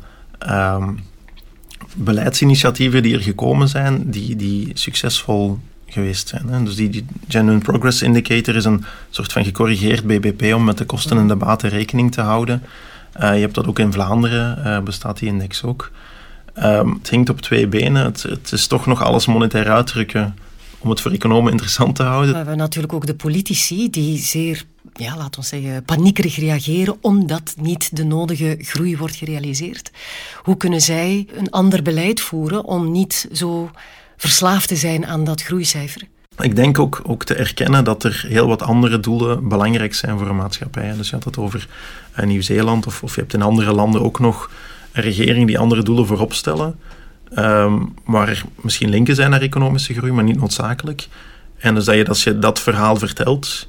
um, 0.50 1.00
beleidsinitiatieven 1.96 3.04
die 3.04 3.14
er 3.14 3.22
gekomen 3.22 3.68
zijn, 3.68 4.12
die, 4.12 4.36
die 4.36 4.72
succesvol 4.74 5.60
geweest 5.92 6.28
zijn. 6.28 6.66
Dus 6.66 6.76
die, 6.76 7.06
Genuine 7.28 7.62
Progress 7.62 8.02
Indicator 8.02 8.56
is 8.56 8.66
een 8.66 8.84
soort 9.10 9.32
van 9.32 9.44
gecorrigeerd 9.44 10.08
BBP 10.08 10.54
om 10.54 10.64
met 10.64 10.78
de 10.78 10.86
kosten 10.86 11.18
en 11.18 11.28
de 11.28 11.36
baten 11.36 11.70
rekening 11.70 12.12
te 12.12 12.22
houden. 12.22 12.64
Uh, 13.22 13.34
je 13.36 13.42
hebt 13.42 13.56
dat 13.56 13.68
ook 13.68 13.80
in 13.80 13.92
Vlaanderen, 13.92 14.60
uh, 14.66 14.80
bestaat 14.80 15.20
die 15.20 15.28
index 15.28 15.64
ook. 15.64 15.92
Um, 16.64 16.94
het 16.94 17.10
hinkt 17.10 17.30
op 17.30 17.42
twee 17.42 17.68
benen. 17.68 18.04
Het, 18.04 18.24
het, 18.24 18.52
is 18.52 18.68
toch 18.68 18.86
nog 18.86 19.04
alles 19.04 19.26
monetair 19.26 19.70
uitdrukken 19.70 20.36
om 20.78 20.90
het 20.90 21.02
voor 21.02 21.12
economen 21.12 21.52
interessant 21.52 21.96
te 21.96 22.04
houden. 22.04 22.32
We 22.32 22.38
hebben 22.38 22.58
natuurlijk 22.58 22.94
ook 22.94 23.06
de 23.06 23.16
politici 23.16 23.90
die 23.90 24.18
zeer, 24.18 24.66
ja, 24.94 25.18
laten 25.18 25.42
we 25.42 25.48
zeggen, 25.48 25.84
paniekerig 25.84 26.36
reageren 26.36 26.98
omdat 27.02 27.54
niet 27.58 27.96
de 27.96 28.04
nodige 28.04 28.56
groei 28.60 28.98
wordt 28.98 29.16
gerealiseerd. 29.16 29.92
Hoe 30.44 30.58
kunnen 30.58 30.82
zij 30.82 31.28
een 31.36 31.50
ander 31.50 31.82
beleid 31.82 32.22
voeren 32.22 32.64
om 32.66 32.92
niet 32.92 33.28
zo 33.32 33.72
verslaafd 34.22 34.68
te 34.68 34.76
zijn 34.76 35.06
aan 35.06 35.24
dat 35.24 35.42
groeicijfer? 35.42 36.02
Ik 36.38 36.56
denk 36.56 36.80
ook, 36.80 37.02
ook 37.04 37.24
te 37.24 37.36
erkennen 37.36 37.84
dat 37.84 38.04
er 38.04 38.26
heel 38.28 38.48
wat 38.48 38.62
andere 38.62 39.00
doelen 39.00 39.48
belangrijk 39.48 39.94
zijn 39.94 40.18
voor 40.18 40.28
een 40.28 40.36
maatschappij. 40.36 40.94
Dus 40.98 41.10
je 41.10 41.16
had 41.16 41.24
het 41.24 41.38
over 41.38 41.68
uh, 42.20 42.26
Nieuw-Zeeland 42.26 42.88
of, 42.88 43.04
of 43.04 43.16
je 43.16 43.22
hebt 43.22 43.34
in 43.34 43.42
andere 43.42 43.74
landen 43.74 44.02
ook 44.02 44.20
nog 44.20 44.52
een 44.92 45.04
regering 45.04 45.48
die 45.48 45.60
andere 45.60 45.84
doelen 45.84 46.06
voorop 46.06 46.34
stellen. 46.34 46.80
ehm, 47.34 47.80
waar 48.06 48.44
misschien 48.56 48.90
linken 48.90 49.16
zijn 49.16 49.30
naar 49.30 49.42
economische 49.42 49.94
groei, 49.94 50.12
maar 50.12 50.24
niet 50.24 50.40
noodzakelijk. 50.40 51.08
En 51.58 51.76
dus 51.76 51.86
dat 51.86 51.96
je, 51.96 52.08
als 52.08 52.24
je 52.24 52.40
dat 52.40 52.60
verhaal 52.60 52.96
vertelt, 52.96 53.68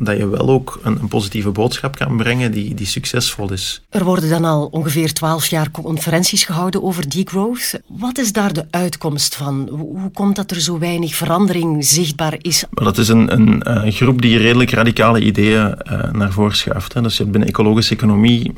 dat 0.00 0.16
je 0.16 0.28
wel 0.28 0.48
ook 0.48 0.80
een, 0.82 0.98
een, 1.00 1.08
positieve 1.08 1.50
boodschap 1.50 1.96
kan 1.96 2.16
brengen 2.16 2.52
die, 2.52 2.74
die 2.74 2.86
succesvol 2.86 3.52
is. 3.52 3.82
Er 3.88 4.04
worden 4.04 4.28
dan 4.28 4.44
al 4.44 4.66
ongeveer 4.66 5.12
twaalf 5.12 5.46
jaar 5.46 5.70
conferenties 5.70 6.44
gehouden 6.44 6.82
over 6.82 7.10
degrowth. 7.10 7.80
Wat 7.86 8.18
is 8.18 8.32
daar 8.32 8.52
de 8.52 8.66
uitkomst 8.70 9.36
van? 9.36 9.68
Hoe 9.68 10.10
komt 10.10 10.36
dat 10.36 10.50
er 10.50 10.60
zo 10.60 10.78
weinig 10.78 11.14
verandering 11.14 11.84
zichtbaar 11.84 12.34
is? 12.38 12.64
dat 12.70 12.98
is 12.98 13.08
een, 13.08 13.32
een, 13.32 13.48
een, 13.48 13.82
eh, 13.82 13.92
groep 13.92 14.22
die 14.22 14.38
redelijk 14.38 14.70
radicale 14.70 15.20
ideeën 15.20 15.74
uh, 15.90 16.10
naar 16.12 16.32
voren 16.32 16.56
schuift. 16.56 16.94
Hè. 16.94 17.02
Dus 17.02 17.12
je 17.12 17.18
hebt 17.18 17.30
binnen 17.30 17.48
ecologische 17.48 17.94
economie 17.94 18.52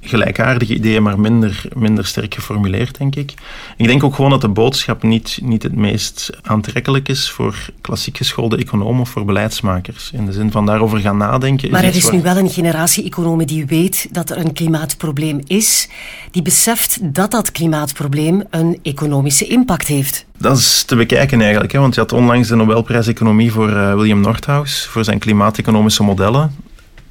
gelijkaardige 0.00 0.74
ideeën, 0.74 1.02
maar 1.02 1.20
minder, 1.20 1.64
minder 1.74 2.06
sterk 2.06 2.34
geformuleerd, 2.34 2.98
denk 2.98 3.16
ik. 3.16 3.34
Ik 3.76 3.86
denk 3.86 4.04
ook 4.04 4.14
gewoon 4.14 4.30
dat 4.30 4.40
de 4.40 4.48
boodschap 4.48 5.02
niet, 5.02 5.38
niet 5.42 5.62
het 5.62 5.74
meest 5.74 6.30
aantrekkelijk 6.42 7.08
is 7.08 7.30
voor 7.30 7.54
klassiek 7.80 8.16
geschoolde 8.16 8.56
economen 8.56 9.00
of 9.00 9.08
voor 9.08 9.24
beleidsmakers. 9.24 10.10
In 10.12 10.26
de 10.26 10.32
zin 10.32 10.50
van 10.50 10.66
daarover 10.66 10.98
gaan 10.98 11.16
nadenken. 11.16 11.70
Maar 11.70 11.84
er 11.84 11.96
is 11.96 12.10
nu 12.10 12.22
wel 12.22 12.36
een 12.36 12.50
generatie 12.50 13.04
economen 13.04 13.46
die 13.46 13.66
weet 13.66 14.08
dat 14.10 14.30
er 14.30 14.36
een 14.36 14.52
klimaatprobleem 14.52 15.40
is, 15.46 15.88
die 16.30 16.42
beseft 16.42 16.98
dat 17.14 17.30
dat 17.30 17.52
klimaatprobleem 17.52 18.42
een 18.50 18.78
economische 18.82 19.46
impact 19.46 19.86
heeft. 19.86 20.26
Dat 20.38 20.58
is 20.58 20.82
te 20.82 20.96
bekijken 20.96 21.40
eigenlijk, 21.40 21.72
hè, 21.72 21.78
want 21.78 21.94
je 21.94 22.00
had 22.00 22.12
onlangs 22.12 22.48
de 22.48 22.56
Nobelprijs 22.56 23.06
Economie 23.06 23.52
voor 23.52 23.70
uh, 23.70 23.94
William 23.94 24.20
Nordhaus, 24.20 24.86
voor 24.86 25.04
zijn 25.04 25.18
klimaateconomische 25.18 26.02
modellen. 26.02 26.54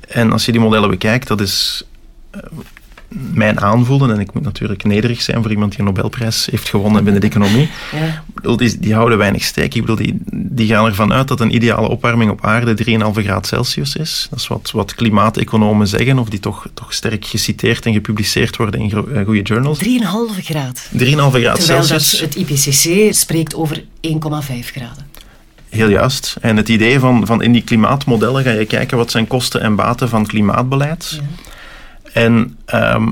En 0.08 0.32
als 0.32 0.46
je 0.46 0.52
die 0.52 0.62
modellen 0.62 0.90
bekijkt, 0.90 1.28
dat 1.28 1.42
is 1.42 1.84
mijn 3.34 3.62
aanvoelen, 3.62 4.12
en 4.12 4.20
ik 4.20 4.34
moet 4.34 4.44
natuurlijk 4.44 4.84
nederig 4.84 5.22
zijn 5.22 5.42
voor 5.42 5.52
iemand 5.52 5.72
die 5.72 5.80
een 5.80 5.86
Nobelprijs 5.86 6.48
heeft 6.52 6.70
gewonnen 6.70 7.04
binnen 7.04 7.22
de 7.22 7.28
economie, 7.28 7.70
ja. 8.42 8.56
die, 8.56 8.80
die, 8.80 8.94
houden 8.94 9.18
weinig 9.18 9.44
steek. 9.44 9.76
Ik 9.76 9.82
bedoel, 9.82 9.96
die, 9.96 10.18
die 10.32 10.68
gaan 10.68 10.86
ervan 10.86 11.14
uit 11.14 11.28
dat 11.28 11.40
een 11.40 11.56
ideale 11.56 11.88
opwarming 11.88 12.32
op 12.32 12.46
aarde 12.46 12.86
3,5 12.86 13.24
graad 13.24 13.48
Celsius 13.48 13.96
is. 13.96 14.28
Dat 14.30 14.40
is 14.40 14.48
wat, 14.48 14.72
wat 14.72 14.96
klimaateconomen 14.96 15.88
zeggen, 15.88 16.20
of 16.20 16.30
die 16.30 16.40
toch, 16.40 16.68
toch 16.74 16.94
sterk 16.94 17.26
geciteerd 17.26 17.86
en 17.86 17.94
gepubliceerd 17.94 18.58
worden 18.58 18.80
in 18.80 19.06
uh, 19.10 19.26
goede 19.26 19.42
journals. 19.42 19.80
3,5 19.84 19.86
graad? 20.44 20.90
3,5 20.94 20.98
graad 20.98 21.64
Celsius. 21.64 22.12
Dat 22.12 22.20
het 22.20 22.36
IPCC 22.36 23.14
spreekt 23.14 23.56
over 23.56 23.84
1,5 23.84 23.86
graden. 24.60 25.14
Heel 25.70 25.90
juist. 25.90 26.36
En 26.42 26.58
het 26.58 26.70
idee 26.70 27.00
van, 27.00 27.26
van 27.26 27.42
in 27.42 27.52
die 27.52 27.64
klimaatmodellen 27.64 28.44
ga 28.44 28.52
je 28.52 28.66
kijken 28.66 28.98
wat 28.98 29.12
zijn 29.12 29.28
kosten 29.28 29.62
en 29.62 29.76
baten 29.76 30.10
van 30.10 30.26
klimaatbeleid. 30.26 31.20
Ja. 31.20 31.54
En 32.16 32.58
ehm, 32.66 33.08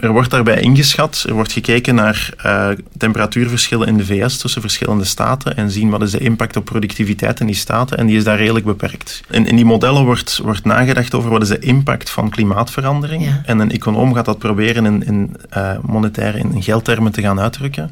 er 0.00 0.12
wordt 0.12 0.30
daarbij 0.30 0.60
ingeschat, 0.60 1.24
er 1.28 1.34
wordt 1.34 1.52
gekeken 1.52 1.94
naar 1.94 2.30
uh, 2.46 2.68
temperatuurverschillen 2.96 3.88
in 3.88 3.96
de 3.96 4.04
VS 4.04 4.38
tussen 4.38 4.60
verschillende 4.60 5.04
staten 5.04 5.56
en 5.56 5.70
zien 5.70 5.90
wat 5.90 6.02
is 6.02 6.10
de 6.10 6.18
impact 6.18 6.56
op 6.56 6.64
productiviteit 6.64 7.40
in 7.40 7.46
die 7.46 7.54
staten 7.54 7.98
en 7.98 8.06
die 8.06 8.16
is 8.16 8.24
daar 8.24 8.36
redelijk 8.36 8.64
beperkt. 8.64 9.22
In, 9.30 9.46
in 9.46 9.56
die 9.56 9.64
modellen 9.64 10.04
wordt, 10.04 10.40
wordt 10.42 10.64
nagedacht 10.64 11.14
over 11.14 11.30
wat 11.30 11.42
is 11.42 11.48
de 11.48 11.58
impact 11.58 12.10
van 12.10 12.30
klimaatverandering 12.30 13.40
en 13.44 13.58
een 13.58 13.70
econoom 13.70 14.14
gaat 14.14 14.24
dat 14.24 14.38
proberen 14.38 14.86
in, 14.86 15.04
in 15.06 15.36
uh, 15.56 15.70
monetaire, 15.82 16.38
in 16.38 16.62
geldtermen 16.62 17.12
te 17.12 17.20
gaan 17.20 17.40
uitdrukken. 17.40 17.90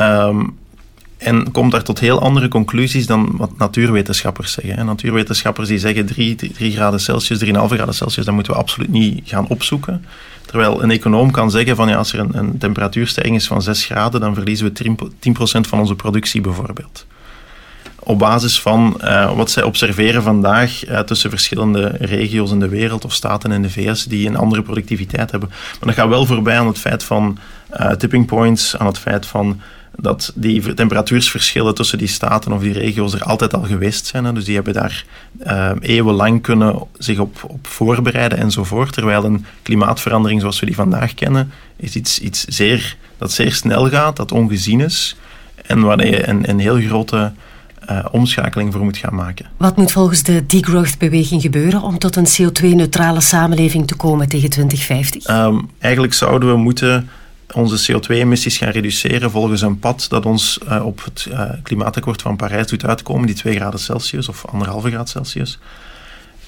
Um, 0.00 0.58
en 1.22 1.52
komt 1.52 1.72
daar 1.72 1.82
tot 1.82 2.00
heel 2.00 2.20
andere 2.20 2.48
conclusies 2.48 3.06
dan 3.06 3.30
wat 3.36 3.58
natuurwetenschappers 3.58 4.52
zeggen. 4.52 4.86
natuurwetenschappers 4.86 5.68
die 5.68 5.78
zeggen 5.78 6.06
3, 6.06 6.34
3 6.34 6.72
graden 6.72 7.00
Celsius, 7.00 7.44
3,5 7.44 7.50
graden 7.50 7.94
Celsius, 7.94 8.24
dat 8.24 8.34
moeten 8.34 8.52
we 8.52 8.58
absoluut 8.58 8.88
niet 8.88 9.20
gaan 9.24 9.48
opzoeken. 9.48 10.04
Terwijl 10.46 10.82
een 10.82 10.90
econoom 10.90 11.30
kan 11.30 11.50
zeggen 11.50 11.76
van 11.76 11.88
ja, 11.88 11.96
als 11.96 12.12
er 12.12 12.18
een, 12.18 12.36
een 12.38 12.58
temperatuurstijging 12.58 13.36
is 13.36 13.46
van 13.46 13.62
6 13.62 13.84
graden, 13.84 14.20
dan 14.20 14.34
verliezen 14.34 14.72
we 14.72 14.96
10% 15.28 15.68
van 15.68 15.78
onze 15.78 15.94
productie 15.94 16.40
bijvoorbeeld. 16.40 17.06
Op 17.98 18.18
basis 18.18 18.60
van 18.60 19.00
uh, 19.00 19.36
wat 19.36 19.50
zij 19.50 19.62
observeren 19.62 20.22
vandaag 20.22 20.88
uh, 20.88 20.98
tussen 20.98 21.30
verschillende 21.30 21.86
regio's 21.98 22.50
in 22.50 22.60
de 22.60 22.68
wereld 22.68 23.04
of 23.04 23.12
staten 23.12 23.52
in 23.52 23.62
de 23.62 23.70
VS 23.70 24.04
die 24.04 24.26
een 24.26 24.36
andere 24.36 24.62
productiviteit 24.62 25.30
hebben. 25.30 25.48
Maar 25.48 25.78
dat 25.80 25.94
gaat 25.94 26.08
wel 26.08 26.26
voorbij 26.26 26.58
aan 26.58 26.66
het 26.66 26.78
feit 26.78 27.04
van 27.04 27.38
uh, 27.80 27.90
tipping 27.90 28.26
points, 28.26 28.78
aan 28.78 28.86
het 28.86 28.98
feit 28.98 29.26
van 29.26 29.60
dat 29.96 30.32
die 30.34 30.74
temperatuursverschillen 30.74 31.74
tussen 31.74 31.98
die 31.98 32.08
staten 32.08 32.52
of 32.52 32.62
die 32.62 32.72
regio's 32.72 33.14
er 33.14 33.22
altijd 33.22 33.54
al 33.54 33.62
geweest 33.62 34.06
zijn. 34.06 34.24
Hè. 34.24 34.32
Dus 34.32 34.44
die 34.44 34.54
hebben 34.54 34.72
daar 34.72 35.04
uh, 35.46 35.70
eeuwenlang 35.80 36.42
kunnen 36.42 36.78
zich 36.98 37.18
op, 37.18 37.44
op 37.46 37.66
voorbereiden 37.66 38.38
enzovoort. 38.38 38.92
Terwijl 38.92 39.24
een 39.24 39.46
klimaatverandering 39.62 40.40
zoals 40.40 40.60
we 40.60 40.66
die 40.66 40.74
vandaag 40.74 41.14
kennen, 41.14 41.52
is 41.76 41.94
iets, 41.94 42.18
iets 42.18 42.44
zeer, 42.44 42.96
dat 43.18 43.32
zeer 43.32 43.52
snel 43.52 43.88
gaat, 43.88 44.16
dat 44.16 44.32
ongezien 44.32 44.80
is. 44.80 45.16
En 45.66 45.80
waar 45.80 46.06
je 46.06 46.28
een, 46.28 46.48
een 46.48 46.58
heel 46.58 46.80
grote 46.80 47.32
uh, 47.90 48.04
omschakeling 48.10 48.72
voor 48.72 48.84
moet 48.84 48.96
gaan 48.96 49.14
maken. 49.14 49.46
Wat 49.56 49.76
moet 49.76 49.92
volgens 49.92 50.22
de 50.22 50.46
degrowth-beweging 50.46 51.42
gebeuren 51.42 51.82
om 51.82 51.98
tot 51.98 52.16
een 52.16 52.26
CO2-neutrale 52.26 53.20
samenleving 53.20 53.86
te 53.86 53.94
komen 53.94 54.28
tegen 54.28 54.50
2050? 54.50 55.28
Um, 55.28 55.34
ehm, 55.34 55.58
eigenlijk 55.78 56.14
zouden 56.14 56.48
we 56.48 56.56
moeten 56.56 57.08
onze 57.54 57.92
CO2-emissies 57.92 58.56
gaan 58.56 58.70
reduceren 58.70 59.30
volgens 59.30 59.60
een 59.60 59.78
pad 59.78 60.06
dat 60.08 60.26
ons 60.26 60.58
uh, 60.68 60.86
op 60.86 61.04
het 61.04 61.26
uh, 61.30 61.50
klimaatakkoord 61.62 62.22
van 62.22 62.36
Parijs 62.36 62.66
doet 62.66 62.84
uitkomen, 62.84 63.26
die 63.26 63.36
2 63.36 63.54
graden 63.54 63.80
Celsius 63.80 64.28
of 64.28 64.44
1,5 64.54 64.60
graden 64.60 65.06
Celsius. 65.06 65.58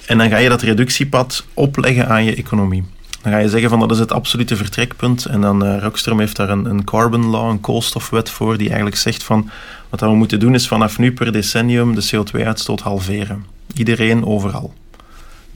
En 0.05 0.17
dan 0.17 0.29
ga 0.29 0.37
je 0.37 0.49
dat 0.49 0.61
reductiepad 0.61 1.45
opleggen 1.53 2.07
aan 2.07 2.23
je 2.23 2.35
economie. 2.35 2.83
Dan 3.21 3.31
ga 3.33 3.39
je 3.39 3.49
zeggen 3.49 3.69
van 3.69 3.79
dat 3.79 3.91
is 3.91 3.99
het 3.99 4.11
absolute 4.11 4.55
vertrekpunt. 4.55 5.25
En 5.25 5.41
dan 5.41 5.65
uh, 5.65 6.17
heeft 6.17 6.35
daar 6.35 6.49
een, 6.49 6.65
een 6.65 6.83
carbon 6.83 7.25
law, 7.25 7.49
een 7.49 7.59
koolstofwet 7.59 8.29
voor, 8.29 8.57
die 8.57 8.67
eigenlijk 8.67 8.97
zegt 8.97 9.23
van 9.23 9.49
wat 9.89 9.99
we 9.99 10.15
moeten 10.15 10.39
doen 10.39 10.53
is 10.53 10.67
vanaf 10.67 10.97
nu 10.97 11.13
per 11.13 11.31
decennium 11.31 11.95
de 11.95 12.09
CO2-uitstoot 12.15 12.81
halveren. 12.81 13.45
Iedereen 13.73 14.25
overal. 14.25 14.73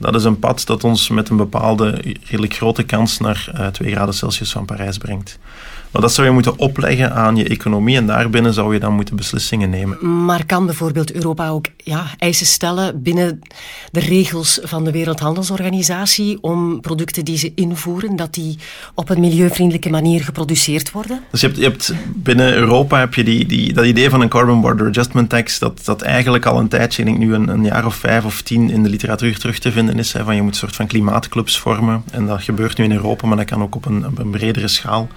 Dat 0.00 0.14
is 0.14 0.24
een 0.24 0.38
pad 0.38 0.66
dat 0.66 0.84
ons 0.84 1.08
met 1.08 1.28
een 1.28 1.36
bepaalde 1.36 1.90
redelijk 2.24 2.54
grote 2.54 2.82
kans 2.82 3.18
naar 3.18 3.50
uh, 3.54 3.66
eh, 3.66 3.72
2 3.72 3.92
graden 3.92 4.14
Celsius 4.14 4.52
van 4.52 4.64
Parijs 4.64 4.98
brengt. 4.98 5.38
Maar 5.90 6.02
dat 6.02 6.12
zou 6.12 6.26
je 6.26 6.32
moeten 6.32 6.58
opleggen 6.58 7.14
aan 7.14 7.36
je 7.36 7.48
economie 7.48 7.96
en 7.96 8.06
daarbinnen 8.06 8.54
zou 8.54 8.74
je 8.74 8.80
dan 8.80 8.94
moeten 8.94 9.16
beslissingen 9.16 9.70
nemen. 9.70 10.24
Maar 10.24 10.46
kan 10.46 10.66
bijvoorbeeld 10.66 11.12
Europa 11.12 11.48
ook 11.48 11.66
ja, 11.76 12.06
eisen 12.18 12.46
stellen 12.46 13.02
binnen 13.02 13.40
de 13.90 14.00
regels 14.00 14.60
van 14.62 14.84
de 14.84 14.90
Wereldhandelsorganisatie 14.90 16.38
om 16.42 16.80
producten 16.80 17.24
die 17.24 17.36
ze 17.36 17.52
invoeren, 17.54 18.16
dat 18.16 18.34
die 18.34 18.58
op 18.94 19.10
een 19.10 19.20
milieuvriendelijke 19.20 19.90
manier 19.90 20.24
geproduceerd 20.24 20.90
worden? 20.90 21.20
Dus 21.30 21.40
je 21.40 21.46
hebt, 21.46 21.58
je 21.58 21.64
hebt 21.64 21.94
binnen 22.14 22.54
Europa 22.54 22.98
heb 22.98 23.14
je 23.14 23.24
die, 23.24 23.46
die, 23.46 23.72
dat 23.72 23.84
idee 23.84 24.10
van 24.10 24.20
een 24.20 24.28
Carbon 24.28 24.60
Border 24.60 24.86
Adjustment 24.86 25.28
Tax, 25.28 25.58
dat, 25.58 25.84
dat 25.84 26.02
eigenlijk 26.02 26.46
al 26.46 26.58
een 26.58 26.68
tijdje, 26.68 27.02
ik 27.02 27.08
denk 27.08 27.18
nu 27.18 27.34
een, 27.34 27.48
een 27.48 27.64
jaar 27.64 27.86
of 27.86 27.94
vijf 27.94 28.24
of 28.24 28.42
tien 28.42 28.70
in 28.70 28.82
de 28.82 28.88
literatuur 28.88 29.38
terug 29.38 29.58
te 29.58 29.72
vinden 29.72 29.98
is. 29.98 30.12
Hè, 30.12 30.24
van 30.24 30.34
je 30.34 30.42
moet 30.42 30.50
een 30.52 30.58
soort 30.58 30.76
van 30.76 30.86
klimaatclubs 30.86 31.58
vormen. 31.58 32.02
En 32.10 32.26
dat 32.26 32.42
gebeurt 32.42 32.78
nu 32.78 32.84
in 32.84 32.92
Europa, 32.92 33.26
maar 33.26 33.36
dat 33.36 33.46
kan 33.46 33.62
ook 33.62 33.74
op 33.74 33.86
een, 33.86 34.06
op 34.06 34.18
een 34.18 34.30
bredere 34.30 34.68
schaal. 34.68 35.08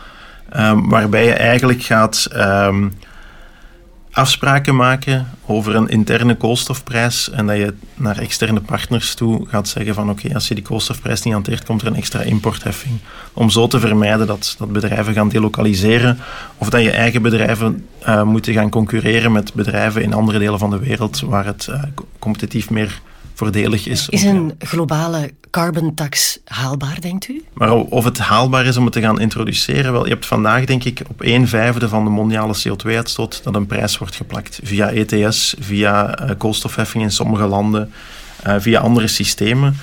Um, 0.58 0.90
waarbij 0.90 1.26
je 1.26 1.34
eigenlijk 1.34 1.84
gaat 1.84 2.28
um, 2.36 2.94
afspraken 4.14 4.76
maken 4.76 5.28
over 5.46 5.76
een 5.76 5.88
interne 5.88 6.36
koolstofprijs 6.36 7.30
en 7.30 7.48
dat 7.48 7.58
je 7.58 7.74
naar 7.96 8.18
externe 8.18 8.62
partners 8.62 9.14
toe 9.14 9.48
gaat 9.48 9.68
zeggen 9.68 9.94
van 9.94 10.10
oké, 10.10 10.34
als 10.34 10.48
je 10.48 10.56
die 10.56 10.64
koolstofprijs 10.64 11.22
niet 11.22 11.34
hanteert, 11.34 11.66
komt 11.66 11.82
er 11.82 11.88
een 11.88 11.96
extra 11.96 12.22
importheffing. 12.22 13.00
Om 13.34 13.50
zo 13.50 13.68
te 13.68 13.80
vermijden 13.80 14.28
dat, 14.28 14.56
dat 14.58 14.72
bedrijven 14.72 15.14
gaan 15.14 15.30
delocaliseren 15.30 16.20
of 16.58 16.70
dat 16.70 16.82
je 16.82 16.92
eigen 16.92 17.22
bedrijven 17.22 17.88
uh, 18.08 18.24
moeten 18.24 18.54
gaan 18.54 18.70
concurreren 18.70 19.32
met 19.32 19.54
bedrijven 19.54 20.02
in 20.02 20.14
andere 20.14 20.40
delen 20.40 20.60
van 20.60 20.70
de 20.70 20.80
wereld 20.80 21.20
waar 21.20 21.46
het 21.46 21.68
uh, 21.70 21.84
competitief 22.20 22.70
meer 22.70 23.02
voordelig 23.34 23.88
is. 23.88 24.10
Is 24.10 24.24
een 24.24 24.54
globale 24.60 25.32
carbon 25.50 25.94
tax 25.94 26.40
haalbaar, 26.46 27.02
denkt 27.02 27.28
u? 27.28 27.44
Maar 27.54 27.74
of 27.74 28.04
het 28.04 28.18
haalbaar 28.18 28.66
is 28.66 28.78
om 28.78 28.84
het 28.84 28.94
te 28.94 29.02
gaan 29.02 29.20
introduceren, 29.20 29.92
wel, 29.92 30.04
je 30.04 30.12
hebt 30.12 30.26
vandaag 30.26 30.66
denk 30.66 30.84
ik 30.84 31.02
op 31.10 31.22
een 31.22 31.48
vijfde 31.48 31.90
van 31.90 32.04
de 32.04 32.10
mondiale 32.10 32.56
CO2-uitstoot 32.68 33.44
dat 33.44 33.56
een 33.56 33.66
prijs 33.66 33.98
wordt 33.98 34.16
geplakt 34.16 34.60
via 34.64 34.92
ETS, 34.92 35.56
via 35.60 36.24
uh, 36.24 36.30
koolstofheffing 36.38 37.04
in 37.04 37.12
sommige 37.12 37.46
landen, 37.46 37.94
uh, 38.48 38.56
via 38.58 38.80
andere 38.80 39.08
systemen. 39.08 39.78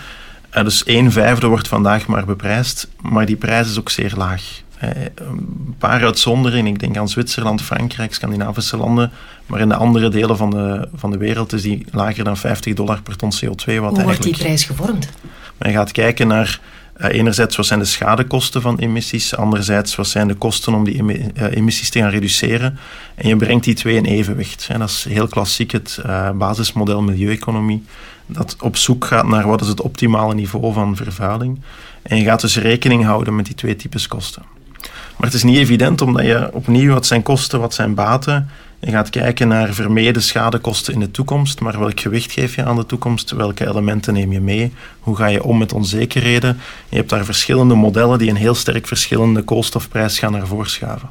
Uh, 0.54 0.64
dus 0.64 0.82
een 0.86 1.12
vijfde 1.12 1.46
wordt 1.46 1.68
vandaag 1.68 2.06
maar 2.06 2.24
beprijsd, 2.24 2.88
maar 3.00 3.26
die 3.26 3.36
prijs 3.36 3.70
is 3.70 3.78
ook 3.78 3.90
zeer 3.90 4.12
laag. 4.16 4.62
Een 4.80 5.74
paar 5.78 6.04
uitzonderingen, 6.04 6.72
ik 6.72 6.78
denk 6.78 6.96
aan 6.96 7.08
Zwitserland, 7.08 7.62
Frankrijk, 7.62 8.14
Scandinavische 8.14 8.76
landen, 8.76 9.10
maar 9.46 9.60
in 9.60 9.68
de 9.68 9.74
andere 9.74 10.08
delen 10.08 10.36
van 10.36 10.50
de, 10.50 10.88
van 10.94 11.10
de 11.10 11.16
wereld 11.16 11.52
is 11.52 11.62
die 11.62 11.86
lager 11.90 12.24
dan 12.24 12.36
50 12.36 12.74
dollar 12.74 13.02
per 13.02 13.16
ton 13.16 13.32
CO2. 13.34 13.74
Wat 13.80 13.96
Hoe 13.96 14.02
wordt 14.02 14.22
die 14.22 14.36
prijs 14.36 14.64
gevormd? 14.64 15.08
Men 15.56 15.72
gaat 15.72 15.92
kijken 15.92 16.26
naar 16.26 16.60
uh, 16.96 17.08
enerzijds 17.08 17.56
wat 17.56 17.66
zijn 17.66 17.78
de 17.78 17.84
schadekosten 17.84 18.62
van 18.62 18.78
emissies, 18.78 19.36
anderzijds 19.36 19.94
wat 19.94 20.06
zijn 20.06 20.28
de 20.28 20.34
kosten 20.34 20.74
om 20.74 20.84
die 20.84 21.02
uh, 21.02 21.22
emissies 21.34 21.90
te 21.90 21.98
gaan 21.98 22.10
reduceren. 22.10 22.78
En 23.14 23.28
je 23.28 23.36
brengt 23.36 23.64
die 23.64 23.74
twee 23.74 23.96
in 23.96 24.04
evenwicht. 24.04 24.66
En 24.70 24.78
dat 24.78 24.88
is 24.88 25.06
heel 25.08 25.28
klassiek 25.28 25.70
het 25.70 25.98
basismodel 26.34 27.02
milieueconomie, 27.02 27.84
dat 28.26 28.56
op 28.60 28.76
zoek 28.76 29.04
gaat 29.04 29.26
naar 29.26 29.46
wat 29.46 29.60
is 29.60 29.68
het 29.68 29.80
optimale 29.80 30.34
niveau 30.34 30.72
van 30.72 30.96
vervuiling. 30.96 31.60
En 32.02 32.16
je 32.16 32.24
gaat 32.24 32.40
dus 32.40 32.56
rekening 32.56 33.04
houden 33.04 33.36
met 33.36 33.46
die 33.46 33.54
twee 33.54 33.76
types 33.76 34.08
kosten. 34.08 34.42
Maar 35.20 35.28
het 35.28 35.38
is 35.38 35.44
niet 35.44 35.56
evident 35.56 36.00
omdat 36.00 36.24
je 36.24 36.50
opnieuw 36.52 36.92
wat 36.92 37.06
zijn 37.06 37.22
kosten, 37.22 37.60
wat 37.60 37.74
zijn 37.74 37.94
baten. 37.94 38.48
Je 38.78 38.90
gaat 38.90 39.10
kijken 39.10 39.48
naar 39.48 39.74
vermeden 39.74 40.22
schadekosten 40.22 40.94
in 40.94 41.00
de 41.00 41.10
toekomst, 41.10 41.60
maar 41.60 41.78
welk 41.78 42.00
gewicht 42.00 42.32
geef 42.32 42.54
je 42.54 42.64
aan 42.64 42.76
de 42.76 42.86
toekomst? 42.86 43.30
Welke 43.30 43.68
elementen 43.68 44.14
neem 44.14 44.32
je 44.32 44.40
mee? 44.40 44.72
Hoe 45.00 45.16
ga 45.16 45.26
je 45.26 45.44
om 45.44 45.58
met 45.58 45.72
onzekerheden? 45.72 46.58
Je 46.88 46.96
hebt 46.96 47.10
daar 47.10 47.24
verschillende 47.24 47.74
modellen 47.74 48.18
die 48.18 48.30
een 48.30 48.36
heel 48.36 48.54
sterk 48.54 48.86
verschillende 48.86 49.42
koolstofprijs 49.42 50.18
gaan 50.18 50.32
naar 50.32 50.46
voren 50.46 50.70
schaven. 50.70 51.08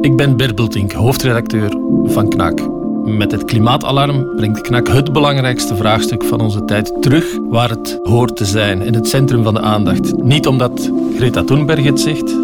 Ik 0.00 0.16
ben 0.16 0.36
Bert 0.36 0.54
Bultink, 0.54 0.92
hoofdredacteur 0.92 1.70
van 2.04 2.28
KNAK. 2.28 2.77
Met 3.16 3.32
het 3.32 3.44
klimaatalarm 3.44 4.36
brengt 4.36 4.60
KNAK 4.60 4.88
het 4.88 5.12
belangrijkste 5.12 5.76
vraagstuk 5.76 6.24
van 6.24 6.40
onze 6.40 6.64
tijd 6.64 7.02
terug 7.02 7.38
waar 7.48 7.70
het 7.70 8.00
hoort 8.02 8.36
te 8.36 8.44
zijn, 8.44 8.82
in 8.82 8.94
het 8.94 9.08
centrum 9.08 9.42
van 9.42 9.54
de 9.54 9.60
aandacht. 9.60 10.22
Niet 10.22 10.46
omdat 10.46 10.90
Greta 11.16 11.44
Thunberg 11.44 11.84
het 11.84 12.00
zegt, 12.00 12.36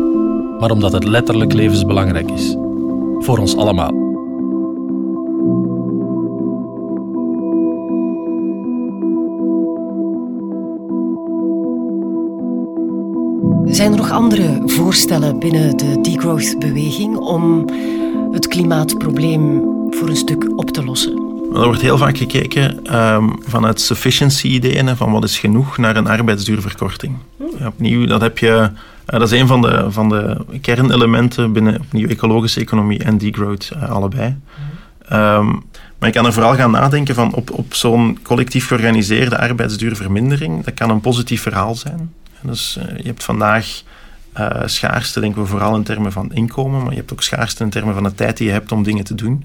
maar 0.59 0.71
omdat 0.71 0.93
het 0.93 1.05
letterlijk 1.05 1.53
levensbelangrijk 1.53 2.31
is. 2.31 2.57
Voor 3.19 3.39
ons 3.39 3.57
allemaal. 3.57 3.93
Zijn 13.65 13.91
er 13.91 13.97
nog 13.97 14.11
andere 14.11 14.63
voorstellen 14.65 15.39
binnen 15.39 15.77
de 15.77 16.01
degrowth-beweging 16.01 17.17
om 17.17 17.65
het 18.31 18.49
klimaatprobleem 18.49 19.63
voor 19.95 20.09
een 20.09 20.17
stuk 20.17 20.59
op 20.59 20.71
te 20.71 20.85
lossen? 20.85 21.33
Er 21.55 21.65
wordt 21.65 21.81
heel 21.81 21.99
vaak 21.99 22.17
gekeken 22.17 22.97
um, 22.97 23.39
vanuit 23.47 23.81
sufficiency-ideeën, 23.81 24.97
van 24.97 25.13
wat 25.13 25.25
is 25.25 25.39
genoeg, 25.39 25.79
naar 25.79 25.97
een 25.97 26.07
arbeidsduurverkorting. 26.07 27.17
Ja, 27.59 27.67
opnieuw, 27.67 28.07
dat, 28.07 28.21
heb 28.21 28.39
je, 28.39 28.71
uh, 28.71 29.19
dat 29.19 29.33
is 29.33 29.41
een 29.41 29.47
van 29.47 29.61
de, 29.61 29.87
van 29.89 30.09
de 30.09 30.37
kernelementen 30.61 31.53
binnen 31.53 31.81
opnieuw 31.81 32.09
ecologische 32.09 32.61
economie 32.61 32.99
en 32.99 33.19
degrowth, 33.19 33.71
uh, 33.77 33.91
allebei. 33.91 34.37
Um, 35.13 35.63
maar 35.99 36.09
je 36.09 36.19
kan 36.19 36.27
er 36.27 36.33
vooral 36.33 36.55
gaan 36.55 36.71
nadenken 36.71 37.15
van 37.15 37.35
op, 37.35 37.51
op 37.51 37.75
zo'n 37.75 38.19
collectief 38.23 38.67
georganiseerde 38.67 39.39
arbeidsduurvermindering. 39.39 40.65
Dat 40.65 40.75
kan 40.75 40.91
een 40.91 41.01
positief 41.01 41.43
verhaal 41.43 41.75
zijn. 41.75 42.13
Dus 42.43 42.79
uh, 42.79 42.97
je 42.97 43.07
hebt 43.07 43.25
vandaag 43.25 43.83
schaarste, 44.65 45.21
denken 45.21 45.43
we 45.43 45.49
vooral 45.49 45.77
in 45.77 45.83
termen 45.83 46.13
van 46.13 46.33
inkomen, 46.33 46.83
maar 46.83 46.91
je 46.91 46.99
hebt 46.99 47.13
ook 47.13 47.23
schaarste 47.23 47.65
in 47.65 47.71
termen 47.71 47.95
van 47.95 48.03
de 48.03 48.15
tijd 48.15 48.37
die 48.37 48.47
je 48.47 48.53
hebt 48.53 48.73
om 48.73 48.83
dingen 48.83 49.05
te 49.05 49.15
doen. 49.15 49.45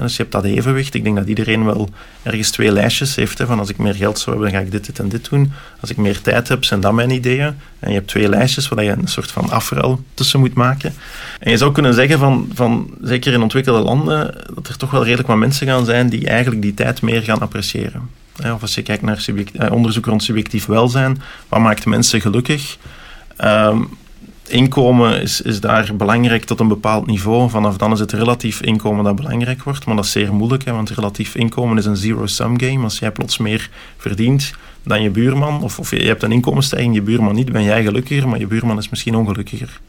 Dus 0.00 0.16
je 0.16 0.22
hebt 0.22 0.32
dat 0.32 0.44
evenwicht. 0.44 0.94
Ik 0.94 1.04
denk 1.04 1.16
dat 1.16 1.28
iedereen 1.28 1.64
wel 1.64 1.88
ergens 2.22 2.50
twee 2.50 2.72
lijstjes 2.72 3.14
heeft. 3.14 3.38
Hè, 3.38 3.46
van 3.46 3.58
als 3.58 3.68
ik 3.68 3.78
meer 3.78 3.94
geld 3.94 4.18
zou 4.18 4.30
hebben, 4.36 4.52
dan 4.52 4.60
ga 4.60 4.66
ik 4.66 4.72
dit, 4.72 4.86
dit 4.86 4.98
en 4.98 5.08
dit 5.08 5.30
doen. 5.30 5.52
Als 5.80 5.90
ik 5.90 5.96
meer 5.96 6.20
tijd 6.20 6.48
heb, 6.48 6.64
zijn 6.64 6.80
dat 6.80 6.92
mijn 6.92 7.10
ideeën. 7.10 7.56
En 7.78 7.88
je 7.88 7.94
hebt 7.94 8.08
twee 8.08 8.28
lijstjes 8.28 8.68
waar 8.68 8.84
je 8.84 8.90
een 8.90 9.08
soort 9.08 9.30
van 9.30 9.50
afruil 9.50 10.00
tussen 10.14 10.40
moet 10.40 10.54
maken. 10.54 10.94
En 11.40 11.50
je 11.50 11.56
zou 11.56 11.72
kunnen 11.72 11.94
zeggen 11.94 12.18
van, 12.18 12.50
van 12.54 12.90
zeker 13.02 13.32
in 13.32 13.42
ontwikkelde 13.42 13.80
landen, 13.80 14.34
dat 14.54 14.68
er 14.68 14.76
toch 14.76 14.90
wel 14.90 15.04
redelijk 15.04 15.28
wat 15.28 15.36
mensen 15.36 15.66
gaan 15.66 15.84
zijn 15.84 16.08
die 16.08 16.26
eigenlijk 16.26 16.62
die 16.62 16.74
tijd 16.74 17.02
meer 17.02 17.22
gaan 17.22 17.40
appreciëren. 17.40 18.10
Of 18.52 18.62
als 18.62 18.74
je 18.74 18.82
kijkt 18.82 19.02
naar 19.02 19.20
subject, 19.20 19.70
onderzoek 19.70 20.06
rond 20.06 20.22
subjectief 20.22 20.66
welzijn, 20.66 21.22
wat 21.48 21.60
maakt 21.60 21.86
mensen 21.86 22.20
gelukkig? 22.20 22.76
Um, 23.44 23.88
inkomen 24.48 25.22
is, 25.22 25.40
is 25.40 25.60
daar 25.60 25.90
belangrijk 25.96 26.44
tot 26.44 26.60
een 26.60 26.68
bepaald 26.68 27.06
niveau. 27.06 27.50
Vanaf 27.50 27.76
dan 27.76 27.92
is 27.92 28.00
het 28.00 28.12
relatief 28.12 28.60
inkomen 28.60 29.04
dat 29.04 29.16
belangrijk 29.16 29.62
wordt. 29.62 29.86
Maar 29.86 29.96
dat 29.96 30.04
is 30.04 30.10
zeer 30.10 30.34
moeilijk, 30.34 30.64
hè, 30.64 30.72
want 30.72 30.90
relatief 30.90 31.34
inkomen 31.34 31.78
is 31.78 31.84
een 31.84 31.96
zero-sum 31.96 32.60
game. 32.60 32.82
Als 32.84 32.98
jij 32.98 33.10
plots 33.10 33.38
meer 33.38 33.70
verdient 33.96 34.54
dan 34.82 35.02
je 35.02 35.10
buurman, 35.10 35.62
of, 35.62 35.78
of 35.78 35.90
je 35.90 36.02
hebt 36.02 36.22
een 36.22 36.32
inkomensstijging, 36.32 36.94
je 36.94 37.02
buurman 37.02 37.34
niet, 37.34 37.52
ben 37.52 37.62
jij 37.62 37.82
gelukkiger, 37.82 38.28
maar 38.28 38.38
je 38.38 38.46
buurman 38.46 38.78
is 38.78 38.88
misschien 38.88 39.16
ongelukkiger. 39.16 39.80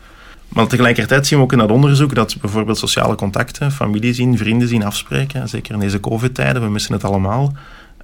Maar 0.47 0.67
tegelijkertijd 0.67 1.27
zien 1.27 1.37
we 1.37 1.43
ook 1.43 1.51
in 1.51 1.57
dat 1.57 1.71
onderzoek 1.71 2.15
dat 2.15 2.37
bijvoorbeeld 2.41 2.77
sociale 2.77 3.15
contacten, 3.15 3.71
familie 3.71 4.13
zien, 4.13 4.37
vrienden 4.37 4.67
zien 4.67 4.83
afspreken, 4.83 5.49
zeker 5.49 5.73
in 5.73 5.79
deze 5.79 5.99
covid-tijden, 5.99 6.61
we 6.61 6.69
missen 6.69 6.93
het 6.93 7.03
allemaal, 7.03 7.53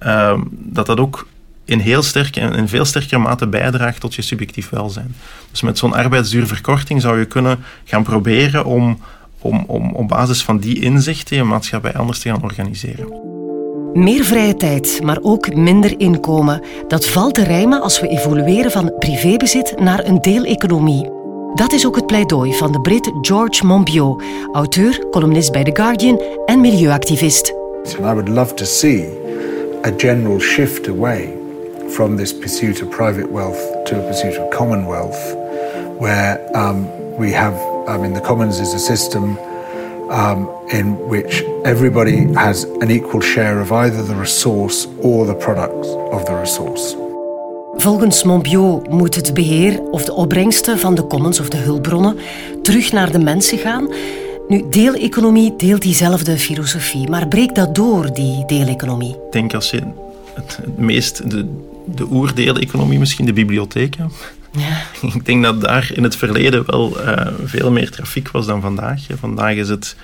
uh, 0.06 0.38
dat 0.50 0.86
dat 0.86 1.00
ook 1.00 1.26
in 1.64 1.78
heel 1.78 2.02
sterk 2.02 2.36
en 2.36 2.54
in 2.54 2.68
veel 2.68 2.84
sterkere 2.84 3.18
mate 3.18 3.46
bijdraagt 3.46 4.00
tot 4.00 4.14
je 4.14 4.22
subjectief 4.22 4.68
welzijn. 4.68 5.14
Dus 5.50 5.60
met 5.60 5.78
zo'n 5.78 5.94
arbeidsduurverkorting 5.94 7.00
zou 7.00 7.18
je 7.18 7.24
kunnen 7.24 7.64
gaan 7.84 8.02
proberen 8.02 8.64
om, 8.64 8.98
om, 9.38 9.64
om 9.66 9.92
op 9.92 10.08
basis 10.08 10.42
van 10.42 10.58
die 10.58 10.80
inzichten 10.80 11.36
je 11.36 11.44
maatschappij 11.44 11.94
anders 11.94 12.18
te 12.18 12.28
gaan 12.28 12.42
organiseren. 12.42 13.32
Meer 13.94 14.24
vrije 14.24 14.56
tijd, 14.56 15.00
maar 15.02 15.18
ook 15.22 15.54
minder 15.54 16.00
inkomen. 16.00 16.62
Dat 16.88 17.06
valt 17.06 17.34
te 17.34 17.44
rijmen 17.44 17.82
als 17.82 18.00
we 18.00 18.08
evolueren 18.08 18.70
van 18.70 18.92
privébezit 18.98 19.74
naar 19.80 20.04
een 20.04 20.20
deeleconomie. 20.20 21.10
Dat 21.54 21.72
is 21.72 21.86
ook 21.86 21.96
het 21.96 22.06
pleidooi 22.06 22.54
van 22.54 22.72
de 22.72 22.80
Brit 22.80 23.10
George 23.20 23.66
Monbiot, 23.66 24.22
auteur, 24.52 25.08
columnist 25.10 25.52
bij 25.52 25.64
The 25.64 25.70
Guardian 25.74 26.22
en 26.46 26.60
milieuactivist. 26.60 27.52
I 27.98 28.02
would 28.02 28.28
love 28.28 28.54
to 28.54 28.64
see 28.64 29.08
a 29.86 29.90
general 29.96 30.40
shift 30.40 30.88
away 30.88 31.33
from 31.90 32.16
this 32.16 32.32
pursuit 32.32 32.82
of 32.82 32.90
private 32.90 33.30
wealth 33.30 33.84
to 33.86 33.96
a 33.96 34.08
pursuit 34.08 34.36
of 34.36 34.50
common 34.50 34.86
wealth, 34.86 35.34
where 35.98 36.40
um, 36.54 36.86
we 37.16 37.32
have, 37.32 37.54
I 37.88 37.96
mean, 37.98 38.14
the 38.14 38.20
commons 38.20 38.58
is 38.58 38.74
a 38.74 38.78
system 38.78 39.38
um, 40.10 40.48
in 40.68 40.96
which 41.08 41.42
everybody 41.64 42.32
has 42.34 42.64
an 42.80 42.90
equal 42.90 43.20
share 43.20 43.60
of 43.60 43.72
either 43.72 44.02
the 44.02 44.14
resource 44.14 44.86
or 45.02 45.26
the 45.26 45.34
products 45.34 45.88
of 46.10 46.24
the 46.24 46.34
resource. 46.40 46.96
Volgens 47.76 48.24
Monbiot 48.24 48.90
moet 48.90 49.14
het 49.14 49.34
beheer 49.34 49.80
of 49.90 50.04
de 50.04 50.12
opbrengsten 50.12 50.78
van 50.78 50.94
de 50.94 51.06
commons 51.06 51.40
of 51.40 51.48
de 51.48 51.56
hulpbronnen 51.56 52.16
terug 52.62 52.92
naar 52.92 53.12
de 53.12 53.18
mensen 53.18 53.58
gaan. 53.58 53.88
Nu, 54.48 54.64
deeleconomie 54.70 55.56
deelt 55.56 55.82
diezelfde 55.82 56.38
filosofie, 56.38 57.08
maar 57.08 57.28
breekt 57.28 57.54
dat 57.54 57.74
door, 57.74 58.12
die 58.12 58.44
deeleconomie? 58.46 59.10
Ik 59.10 59.32
denk 59.32 59.54
als 59.54 59.70
je 59.70 59.82
het, 60.34 60.56
het 60.56 60.78
meest, 60.78 61.30
de, 61.30 61.46
de 61.86 62.06
oerdeeleconomie 62.10 62.98
misschien, 62.98 63.26
de 63.26 63.32
bibliotheken. 63.32 64.12
Ja. 64.52 64.82
Ik 65.14 65.24
denk 65.24 65.42
dat 65.42 65.60
daar 65.60 65.90
in 65.92 66.02
het 66.02 66.16
verleden 66.16 66.66
wel 66.66 67.00
uh, 67.00 67.26
veel 67.44 67.70
meer 67.70 67.90
trafiek 67.90 68.30
was 68.30 68.46
dan 68.46 68.60
vandaag. 68.60 69.00
Vandaag 69.18 69.54
is 69.54 69.68
het, 69.68 69.96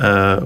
uh, 0.00 0.36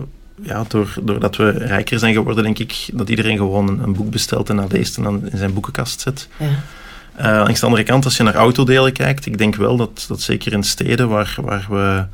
ja, 0.42 0.64
door, 0.68 0.95
doordat 1.03 1.37
we 1.37 1.51
rijker 1.51 1.99
zijn 1.99 2.14
geworden, 2.14 2.45
denk 2.45 2.59
ik 2.59 2.88
dat 2.92 3.09
iedereen 3.09 3.37
gewoon 3.37 3.68
een, 3.68 3.83
een 3.83 3.95
boek 3.95 4.11
bestelt 4.11 4.51
en 4.51 4.57
dat 4.57 4.73
leest 4.73 4.97
en 4.97 5.03
dan 5.03 5.31
in 5.31 5.38
zijn 5.38 5.53
boekenkast 5.53 6.01
zet. 6.01 6.29
Ja. 6.37 6.47
Uh, 7.21 7.25
langs 7.25 7.61
de 7.61 7.66
andere 7.66 7.83
kant, 7.83 8.05
als 8.05 8.16
je 8.16 8.23
naar 8.23 8.35
autodelen 8.35 8.92
kijkt, 8.92 9.27
ik 9.27 9.38
denk 9.38 9.55
wel 9.55 9.77
dat, 9.77 10.05
dat 10.09 10.21
zeker 10.21 10.53
in 10.53 10.62
steden 10.62 11.09
waar, 11.09 11.35
waar 11.40 11.66
we 11.71 12.05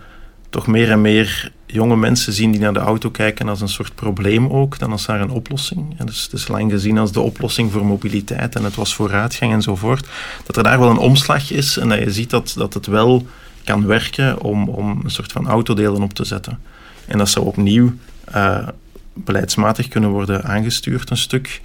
toch 0.50 0.66
meer 0.66 0.90
en 0.90 1.00
meer 1.00 1.52
jonge 1.72 1.96
mensen 1.96 2.32
zien 2.32 2.50
die 2.50 2.60
naar 2.60 2.72
de 2.72 2.78
auto 2.78 3.10
kijken 3.10 3.48
als 3.48 3.60
een 3.60 3.68
soort 3.68 3.94
probleem 3.94 4.48
ook, 4.48 4.78
dan 4.78 4.92
als 4.92 5.06
naar 5.06 5.20
een 5.20 5.30
oplossing. 5.30 5.94
En 5.98 6.06
dus 6.06 6.22
het 6.22 6.32
is 6.32 6.48
lang 6.48 6.70
gezien 6.70 6.98
als 6.98 7.12
de 7.12 7.20
oplossing 7.20 7.72
voor 7.72 7.86
mobiliteit 7.86 8.54
en 8.54 8.64
het 8.64 8.74
was 8.74 8.94
vooruitgang 8.94 9.52
enzovoort. 9.52 10.08
Dat 10.46 10.56
er 10.56 10.62
daar 10.62 10.78
wel 10.78 10.90
een 10.90 10.96
omslag 10.96 11.50
is 11.50 11.76
en 11.76 11.88
dat 11.88 11.98
je 11.98 12.12
ziet 12.12 12.30
dat, 12.30 12.54
dat 12.56 12.74
het 12.74 12.86
wel 12.86 13.26
kan 13.64 13.86
werken 13.86 14.40
om, 14.40 14.68
om 14.68 15.00
een 15.04 15.10
soort 15.10 15.32
van 15.32 15.48
autodelen 15.48 16.02
op 16.02 16.12
te 16.12 16.24
zetten. 16.24 16.58
En 17.06 17.18
dat 17.18 17.28
zou 17.28 17.46
opnieuw 17.46 17.92
uh, 18.34 18.68
beleidsmatig 19.14 19.88
kunnen 19.88 20.10
worden 20.10 20.44
aangestuurd 20.44 21.10
een 21.10 21.16
stuk. 21.16 21.60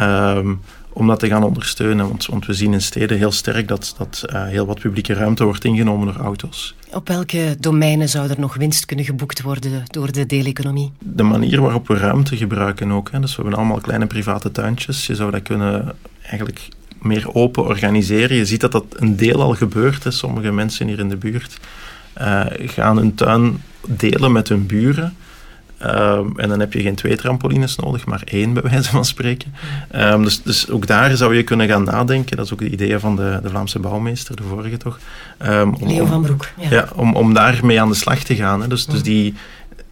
Um, 0.00 0.60
om 0.98 1.06
dat 1.06 1.18
te 1.18 1.26
gaan 1.26 1.42
ondersteunen. 1.42 2.08
Want, 2.08 2.26
want 2.26 2.46
we 2.46 2.52
zien 2.52 2.72
in 2.72 2.82
steden 2.82 3.18
heel 3.18 3.32
sterk 3.32 3.68
dat, 3.68 3.94
dat 3.98 4.24
uh, 4.26 4.46
heel 4.46 4.66
wat 4.66 4.78
publieke 4.78 5.12
ruimte 5.12 5.44
wordt 5.44 5.64
ingenomen 5.64 6.06
door 6.06 6.22
auto's. 6.22 6.74
Op 6.92 7.08
welke 7.08 7.56
domeinen 7.60 8.08
zou 8.08 8.30
er 8.30 8.40
nog 8.40 8.54
winst 8.54 8.84
kunnen 8.86 9.04
geboekt 9.04 9.42
worden 9.42 9.84
door 9.86 10.12
de 10.12 10.26
deeleconomie? 10.26 10.92
De 10.98 11.22
manier 11.22 11.60
waarop 11.60 11.88
we 11.88 11.96
ruimte 11.96 12.36
gebruiken 12.36 12.92
ook. 12.92 13.10
Hè. 13.10 13.20
Dus 13.20 13.36
we 13.36 13.42
hebben 13.42 13.60
allemaal 13.60 13.80
kleine 13.80 14.06
private 14.06 14.50
tuintjes. 14.50 15.06
Je 15.06 15.14
zou 15.14 15.30
dat 15.30 15.42
kunnen 15.42 15.94
eigenlijk 16.22 16.68
meer 17.02 17.34
open 17.34 17.64
organiseren. 17.64 18.36
Je 18.36 18.46
ziet 18.46 18.60
dat 18.60 18.72
dat 18.72 18.84
een 18.90 19.16
deel 19.16 19.42
al 19.42 19.54
gebeurt. 19.54 20.04
Hè. 20.04 20.10
Sommige 20.10 20.52
mensen 20.52 20.86
hier 20.86 20.98
in 20.98 21.08
de 21.08 21.16
buurt 21.16 21.58
uh, 22.20 22.44
gaan 22.48 22.96
hun 22.96 23.14
tuin 23.14 23.62
delen 23.86 24.32
met 24.32 24.48
hun 24.48 24.66
buren. 24.66 25.16
Um, 25.86 26.32
en 26.38 26.48
dan 26.48 26.60
heb 26.60 26.72
je 26.72 26.82
geen 26.82 26.94
twee 26.94 27.16
trampolines 27.16 27.76
nodig, 27.76 28.06
maar 28.06 28.22
één 28.24 28.52
bij 28.52 28.62
wijze 28.62 28.90
van 28.90 29.04
spreken. 29.04 29.54
Um, 29.94 30.24
dus, 30.24 30.42
dus 30.42 30.70
ook 30.70 30.86
daar 30.86 31.16
zou 31.16 31.36
je 31.36 31.42
kunnen 31.42 31.68
gaan 31.68 31.84
nadenken. 31.84 32.36
Dat 32.36 32.46
is 32.46 32.52
ook 32.52 32.58
de 32.58 32.70
idee 32.70 32.98
van 32.98 33.16
de, 33.16 33.38
de 33.42 33.48
Vlaamse 33.48 33.78
bouwmeester, 33.78 34.36
de 34.36 34.42
vorige 34.42 34.76
toch. 34.76 34.98
Um, 35.46 35.74
om, 35.74 35.88
Leo 35.88 36.06
van 36.06 36.22
Broek. 36.22 36.48
Ja, 36.56 36.70
ja 36.70 36.88
om, 36.94 37.14
om 37.14 37.34
daarmee 37.34 37.80
aan 37.80 37.88
de 37.88 37.94
slag 37.94 38.18
te 38.18 38.34
gaan. 38.34 38.60
Hè. 38.60 38.68
Dus, 38.68 38.86
dus 38.86 39.02
die, 39.02 39.34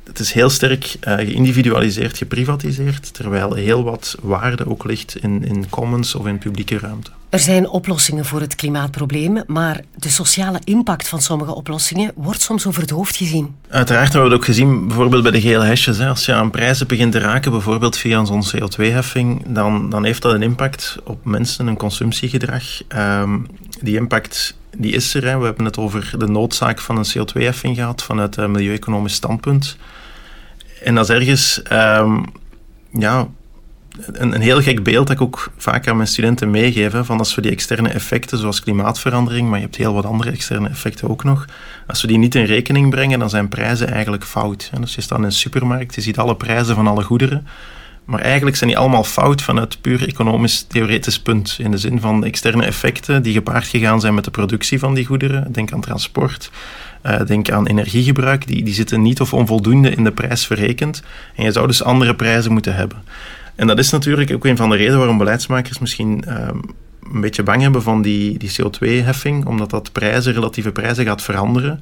het 0.07 0.19
is 0.19 0.33
heel 0.33 0.51
sterk 0.51 0.85
uh, 0.85 1.15
geïndividualiseerd, 1.15 2.17
geprivatiseerd, 2.17 3.15
terwijl 3.15 3.55
heel 3.55 3.85
wat 3.85 4.17
waarde 4.23 4.69
ook 4.69 4.85
ligt 4.85 5.17
in, 5.17 5.45
in 5.45 5.69
commons 5.69 6.15
of 6.15 6.27
in 6.27 6.39
publieke 6.39 6.79
ruimte. 6.79 7.11
Er 7.29 7.39
zijn 7.39 7.69
oplossingen 7.69 8.25
voor 8.25 8.41
het 8.41 8.55
klimaatprobleem, 8.55 9.43
maar 9.47 9.81
de 9.95 10.09
sociale 10.09 10.61
impact 10.65 11.09
van 11.09 11.23
sommige 11.23 11.55
oplossingen 11.55 12.13
wordt 12.15 12.41
soms 12.41 12.67
over 12.67 12.81
het 12.81 12.91
hoofd 12.91 13.17
gezien. 13.17 13.55
Uiteraard 13.69 14.13
hebben 14.13 14.23
we 14.23 14.29
het 14.29 14.39
ook 14.39 14.45
gezien, 14.45 14.87
bijvoorbeeld 14.87 15.23
bij 15.23 15.33
de 15.33 15.41
gele 15.41 15.65
hesjes. 15.65 15.99
Hè. 15.99 16.09
Als 16.09 16.27
je 16.27 16.33
aan 16.33 16.51
prijzen 16.51 16.87
begint 16.87 17.13
te 17.13 17.19
raken, 17.19 17.51
bijvoorbeeld 17.51 17.97
via 17.97 18.25
zo'n 18.25 18.45
CO2-heffing, 18.47 19.43
dan, 19.47 19.91
dan 19.91 20.05
heeft 20.05 20.23
dat 20.23 20.35
een 20.35 20.43
impact 20.43 20.97
op 21.05 21.25
mensen, 21.25 21.67
hun 21.67 21.77
consumptiegedrag. 21.77 22.65
Um, 22.97 23.47
die 23.81 23.97
impact 23.97 24.57
die 24.77 24.93
is 24.93 25.15
er. 25.15 25.25
Hè. 25.25 25.39
We 25.39 25.45
hebben 25.45 25.65
het 25.65 25.79
over 25.79 26.15
de 26.19 26.27
noodzaak 26.27 26.81
van 26.81 26.97
een 26.97 27.07
CO2-heffing 27.07 27.75
gehad 27.75 28.03
vanuit 28.03 28.37
een 28.37 28.51
milieu-economisch 28.51 29.15
standpunt. 29.15 29.77
En 30.83 30.95
dat 30.95 31.11
ergens 31.11 31.63
ehm, 31.63 32.23
ja, 32.93 33.29
een, 34.13 34.35
een, 34.35 34.41
heel 34.41 34.63
gek 34.63 34.83
beeld 34.83 35.07
dat 35.07 35.17
ik 35.17 35.23
ook 35.23 35.51
vaak 35.57 35.89
aan 35.89 35.97
mijn 35.97 36.09
studenten 36.09 36.51
meegeef. 36.51 36.95
van 37.07 37.19
als 37.19 37.35
we 37.35 37.41
die 37.41 37.51
externe 37.51 37.89
effecten, 37.89 38.39
zoals 38.39 38.61
klimaatverandering, 38.61 39.49
maar 39.49 39.59
je 39.59 39.65
hebt 39.65 39.77
heel 39.77 39.95
wat 39.95 40.05
andere 40.05 40.31
externe 40.31 40.69
effecten 40.69 41.09
ook 41.09 41.25
nog. 41.25 41.45
Als 41.87 42.01
we 42.01 42.07
die 42.07 42.19
niet 42.19 42.35
in 42.35 42.45
rekening 42.45 42.91
brengen, 42.91 43.19
dan 43.19 43.31
zijn 43.31 43.49
prijzen 43.49 43.91
eigenlijk 43.91 44.25
fout. 44.25 44.71
Dus 44.81 44.95
je 44.95 45.01
staat 45.01 45.19
in 45.19 45.25
een 45.25 45.33
supermarkt, 45.33 45.95
je 45.95 46.01
ziet 46.01 46.19
alle 46.19 46.37
prijzen 46.37 46.75
van 46.75 46.87
alle 46.87 47.03
goederen. 47.03 47.47
Maar 48.07 48.21
eigenlijk 48.21 48.57
zijn 48.57 48.71
die 48.71 48.79
allemaal 48.79 49.05
fout 49.05 49.43
vanuit 49.43 49.81
puur 49.81 50.09
economisch 50.09 50.63
theoretisch 50.63 51.21
punt. 51.21 51.57
In 51.59 51.71
de 51.71 51.79
zin 51.79 52.01
van 52.01 52.25
externe 52.25 52.65
effecten 52.65 53.23
die 53.23 53.33
gepaard 53.33 53.67
gegaan 53.67 54.01
zijn 54.01 54.15
met 54.15 54.25
de 54.25 54.31
productie 54.31 54.79
van 54.79 54.95
die 54.95 55.07
goederen. 55.07 55.53
Denk 55.53 55.73
aan 55.73 55.81
transport, 55.81 56.51
uh, 57.07 57.21
denk 57.27 57.51
aan 57.51 57.67
energiegebruik. 57.67 58.47
Die, 58.47 58.65
die 58.65 58.75
zitten 58.75 59.03
niet 59.03 59.21
of 59.21 59.35
onvoldoende 59.35 59.91
in 59.91 60.05
de 60.05 60.13
prijs 60.13 60.47
verrekend. 60.47 61.03
En 61.35 61.45
je 61.45 61.53
zou 61.53 61.67
dus 61.67 61.83
andere 61.83 62.15
prijzen 62.15 62.53
moeten 62.53 62.75
hebben. 62.75 63.03
En 63.55 63.67
dat 63.67 63.79
is 63.79 63.91
natuurlijk 63.91 64.33
ook 64.33 64.45
een 64.45 64.57
van 64.57 64.71
de 64.71 64.77
redenen 64.77 64.99
waarom 64.99 65.19
beleidsmakers 65.19 65.79
misschien 65.79 66.25
um, 66.29 66.61
een 67.13 67.21
beetje 67.21 67.43
bang 67.43 67.63
hebben 67.63 67.83
van 67.83 68.03
die, 68.03 68.39
die 68.39 68.51
CO2-heffing, 68.51 69.45
omdat 69.45 69.71
dat 69.71 69.93
prijzen, 69.93 70.33
relatieve 70.33 70.73
prijzen 70.73 71.05
gaat 71.05 71.23
veranderen. 71.23 71.81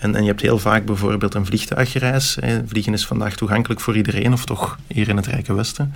En, 0.00 0.12
je 0.12 0.28
hebt 0.28 0.40
heel 0.40 0.58
vaak 0.58 0.84
bijvoorbeeld 0.84 1.34
een 1.34 1.46
vliegtuigreis. 1.46 2.36
Hè. 2.40 2.60
Vliegen 2.66 2.92
is 2.92 3.06
vandaag 3.06 3.36
toegankelijk 3.36 3.80
voor 3.80 3.96
iedereen, 3.96 4.32
of 4.32 4.44
toch 4.44 4.78
hier 4.86 5.08
in 5.08 5.16
het 5.16 5.26
Rijke 5.26 5.54
Westen. 5.54 5.94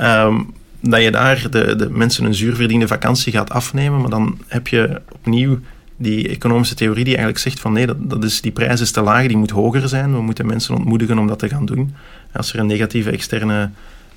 Um, 0.00 0.54
dat 0.80 1.02
je 1.02 1.10
daar 1.10 1.50
de, 1.50 1.76
de 1.76 1.90
mensen 1.90 2.24
een 2.24 2.34
zuurverdiende 2.34 2.86
vakantie 2.86 3.32
gaat 3.32 3.50
afnemen, 3.50 4.00
maar 4.00 4.10
dan 4.10 4.38
heb 4.46 4.68
je 4.68 5.00
opnieuw 5.12 5.58
die 5.96 6.28
economische 6.28 6.74
theorie 6.74 7.04
die 7.04 7.16
eigenlijk 7.16 7.44
zegt 7.44 7.60
van 7.60 7.72
nee, 7.72 7.86
dat, 7.86 8.10
dat 8.10 8.24
is, 8.24 8.40
die 8.40 8.52
prijs 8.52 8.80
is 8.80 8.90
te 8.90 9.00
laag, 9.00 9.26
die 9.26 9.36
moet 9.36 9.50
hoger 9.50 9.88
zijn. 9.88 10.12
We 10.12 10.22
moeten 10.22 10.46
mensen 10.46 10.74
ontmoedigen 10.74 11.18
om 11.18 11.26
dat 11.26 11.38
te 11.38 11.48
gaan 11.48 11.66
doen. 11.66 11.94
Als 12.32 12.52
er 12.52 12.58
een 12.58 12.66
negatieve 12.66 13.10
externe 13.10 13.70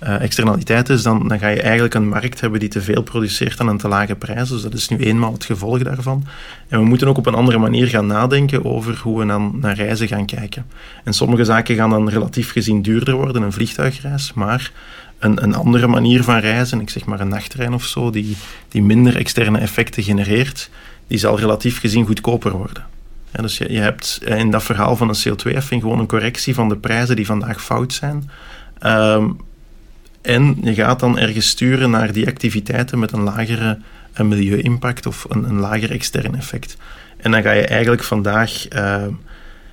uh, 0.04 0.22
externaliteit 0.22 0.90
is, 0.90 1.04
dan, 1.04 1.28
dan 1.28 1.40
ga 1.40 1.48
je 1.48 1.62
eigenlijk 1.62 1.94
een 1.94 2.08
markt 2.08 2.42
hebben 2.42 2.60
die 2.60 2.70
te 2.70 2.82
veel 2.82 3.02
produceert 3.02 3.60
aan 3.60 3.68
een 3.68 3.78
te 3.78 3.88
lage 3.88 4.16
prijs. 4.16 4.50
Dus 4.50 4.62
dat 4.62 4.74
is 4.74 4.90
nu 4.90 4.98
eenmaal 4.98 5.32
het 5.32 5.46
gevolg 5.46 5.84
daarvan. 5.84 6.26
En 6.68 6.80
we 6.80 6.86
moeten 6.86 7.08
ook 7.08 7.18
op 7.18 7.26
een 7.26 7.34
andere 7.34 7.58
manier 7.58 7.88
gaan 7.88 8.08
nadenken 8.08 8.66
over 8.66 9.00
hoe 9.04 9.20
we 9.20 9.26
dan 9.26 9.58
naar 9.60 9.76
reizen 9.76 10.08
gaan 10.08 10.26
kijken. 10.26 10.66
En 11.04 11.14
sommige 11.14 11.44
zaken 11.44 11.76
gaan 11.76 11.90
dan 11.90 12.10
relatief 12.10 12.52
gezien 12.52 12.82
duurder 12.82 13.16
worden, 13.16 13.42
een 13.42 13.54
vliegtuigreis, 13.54 14.34
maar 14.34 14.72
een, 15.20 15.44
een 15.44 15.56
andere 15.56 15.88
manier 15.88 16.24
van 16.24 16.38
reizen, 16.40 16.82
ik 16.82 16.90
zeg 16.90 17.06
maar 17.06 17.20
een 17.20 17.28
nachttrein 17.28 17.74
of 17.74 17.84
zo, 17.84 18.10
die, 18.10 18.38
die 18.70 18.84
minder 18.84 19.16
externe 19.16 19.58
effecten 19.58 20.04
genereert, 20.04 20.70
die 21.08 21.18
zal 21.18 21.40
relatief 21.40 21.80
gezien 21.80 22.06
goedkoper 22.06 22.52
worden. 22.52 22.86
dus 23.32 23.58
je, 23.58 23.72
je 23.72 23.80
hebt 23.80 24.20
in 24.26 24.52
dat 24.52 24.64
verhaal 24.64 24.96
van 24.96 25.10
een 25.10 25.16
CO2-heffing 25.28 25.82
gewoon 25.82 26.00
een 26.00 26.08
correctie 26.08 26.54
van 26.54 26.70
de 26.70 26.78
prijzen 26.78 27.16
die 27.16 27.26
vandaag 27.26 27.64
fout 27.64 27.94
zijn. 27.94 28.30
Um, 28.86 29.46
en 30.28 30.58
je 30.62 30.74
gaat 30.74 31.00
dan 31.00 31.18
ergens 31.18 31.50
sturen 31.50 31.90
naar 31.90 32.12
die 32.12 32.28
activiteiten 32.28 33.00
met 33.00 33.12
een 33.12 33.22
lagere 33.22 33.78
milieu-impact 34.24 35.06
of 35.06 35.26
een, 35.30 35.44
een 35.44 35.60
lager 35.60 35.92
extern 35.92 36.36
effect. 36.36 36.78
En 37.18 37.32
dan 37.32 37.42
ga 37.42 37.52
je 37.52 37.66
eigenlijk 37.66 38.04
vandaag 38.04 38.74
uh, 38.76 39.04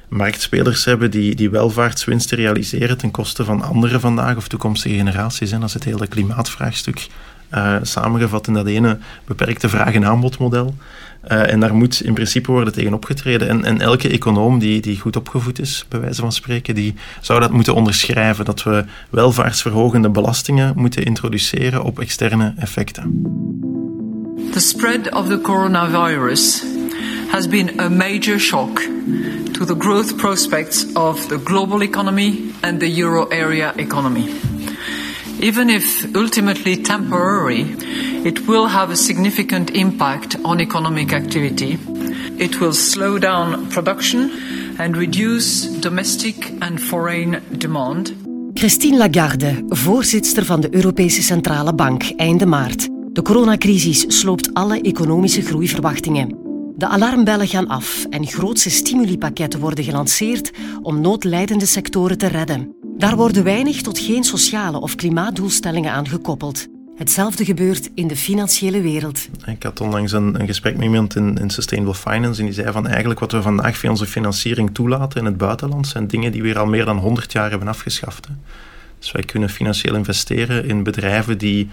marktspelers 0.09 0.85
hebben 0.85 1.11
die, 1.11 1.35
die 1.35 1.51
welvaartswinsten 1.51 2.37
realiseren 2.37 2.99
ten 2.99 3.11
koste 3.11 3.45
van 3.45 3.63
andere 3.63 4.01
vandaag 4.01 4.37
of 4.37 4.49
toekomstige 4.49 4.95
generaties. 4.95 5.53
En 5.53 5.61
dat 5.61 5.69
is 5.69 5.75
het 5.75 5.85
hele 5.85 6.07
klimaatvraagstuk 6.07 7.07
uh, 7.55 7.77
samengevat 7.83 8.47
in 8.47 8.55
dat 8.55 8.67
ene 8.67 8.99
beperkte 9.25 9.69
vraag- 9.69 9.95
en 9.95 10.07
aanbodmodel. 10.07 10.75
Uh, 11.29 11.53
en 11.53 11.61
daar 11.61 11.75
moet 11.75 12.03
in 12.03 12.15
principe 12.15 12.53
worden 12.53 12.73
tegen 12.73 12.95
opgetreden. 12.95 13.49
En, 13.49 13.65
en 13.65 13.81
elke 13.81 14.09
econoom 14.09 14.59
die, 14.59 14.81
die 14.81 15.01
goed 15.01 15.17
opgevoed 15.17 15.59
is, 15.59 15.85
bij 15.89 16.01
wijze 16.01 16.21
van 16.21 16.33
spreken, 16.33 16.75
die 16.75 16.95
zou 17.21 17.41
dat 17.41 17.51
moeten 17.51 17.75
onderschrijven. 17.75 18.45
Dat 18.45 18.63
we 18.63 18.85
welvaartsverhogende 19.11 20.11
belastingen 20.11 20.73
moeten 20.77 21.05
introduceren 21.05 21.83
op 21.83 22.01
externe 22.01 22.55
effecten. 22.57 23.23
The 24.53 24.61
spread 24.61 25.13
of 25.15 25.29
the 25.29 25.41
coronavirus 25.41 26.65
has 27.29 27.49
been 27.49 27.81
a 27.81 27.89
major 27.89 28.39
shock 28.39 28.81
to 29.53 29.65
the 29.65 29.75
growth 29.79 30.17
prospects 30.17 30.87
of 30.93 31.27
the 31.27 31.41
global 31.45 31.83
economy 31.83 32.41
and 32.61 32.81
the 32.81 33.01
euro 33.01 33.29
area 33.29 33.73
economy. 33.77 34.54
Even 35.45 35.69
if 35.69 36.07
ultimately 36.15 36.77
temporary, 36.77 37.77
it 38.25 38.47
will 38.47 38.69
have 38.69 38.93
a 38.93 38.97
significant 38.97 39.71
impact 39.71 40.37
on 40.43 40.61
economic 40.61 41.13
activity. 41.13 41.79
It 42.37 42.61
will 42.61 42.73
slow 42.73 43.19
down 43.19 43.67
production 43.69 44.31
and 44.79 44.97
reduce 44.97 45.69
domestic 45.81 46.53
and 46.59 46.81
foreign 46.81 47.43
demand. 47.59 48.15
Christine 48.55 48.97
Lagarde, 48.97 49.65
voorzitter 49.69 50.45
van 50.45 50.61
de 50.61 50.75
Europese 50.75 51.23
Centrale 51.23 51.75
Bank, 51.75 52.03
einde 52.17 52.47
maart. 52.47 52.89
De 53.13 53.23
coronacrisis 53.23 54.05
sloopt 54.09 54.55
alle 54.55 54.81
economische 54.81 55.43
groeiverwachtingen. 55.43 56.39
De 56.77 56.87
alarmbellen 56.87 57.49
gaan 57.49 57.69
af 57.69 58.07
en 58.11 58.27
grootse 58.27 58.71
stimulipakketten 58.71 59.61
worden 59.61 59.85
gelanceerd 59.85 60.51
om 60.83 61.01
noodlijdende 61.01 61.67
sectoren 61.67 62.19
te 62.19 62.27
redden. 62.27 62.84
Daar 62.97 63.17
worden 63.17 63.45
weinig 63.45 63.83
tot 63.83 63.99
geen 63.99 64.25
sociale 64.25 64.81
of 64.81 64.95
klimaatdoelstellingen 64.95 65.93
aan 65.93 66.09
gekoppeld. 66.09 66.67
Hetzelfde 66.97 67.45
gebeurt 67.45 67.91
in 67.95 68.07
de 68.07 68.17
financiële 68.17 68.81
wereld. 68.81 69.29
Ik 69.47 69.63
had 69.63 69.81
onlangs 69.81 70.13
een, 70.13 70.41
een 70.41 70.47
gesprek 70.47 70.77
met 70.77 70.85
iemand 70.85 71.17
in, 71.17 71.37
in, 71.37 71.51
Sustainable 71.51 71.95
Finance 71.95 72.41
en 72.41 72.47
die 72.47 72.55
zei 72.55 72.73
van 72.73 72.87
eigenlijk 72.87 73.21
wat 73.21 73.33
we 73.33 73.43
vandaag 73.43 73.77
via 73.77 73.91
onze 73.91 74.07
financiering 74.07 74.75
toelaten 74.75 75.21
in 75.21 75.27
het 75.27 75.37
buitenland 75.37 75.87
zijn 75.87 76.07
dingen 76.07 76.33
die 76.33 76.43
we 76.43 76.59
al 76.59 76.67
meer 76.67 76.85
dan 76.85 76.99
100 76.99 77.33
jaar 77.33 77.51
hebben 77.51 77.69
afgeschaft. 77.69 78.29
Dus 78.99 79.13
wij 79.13 79.23
kunnen 79.23 79.49
financieel 79.49 79.95
investeren 79.95 80.65
in 80.65 80.83
bedrijven 80.83 81.39
die 81.39 81.71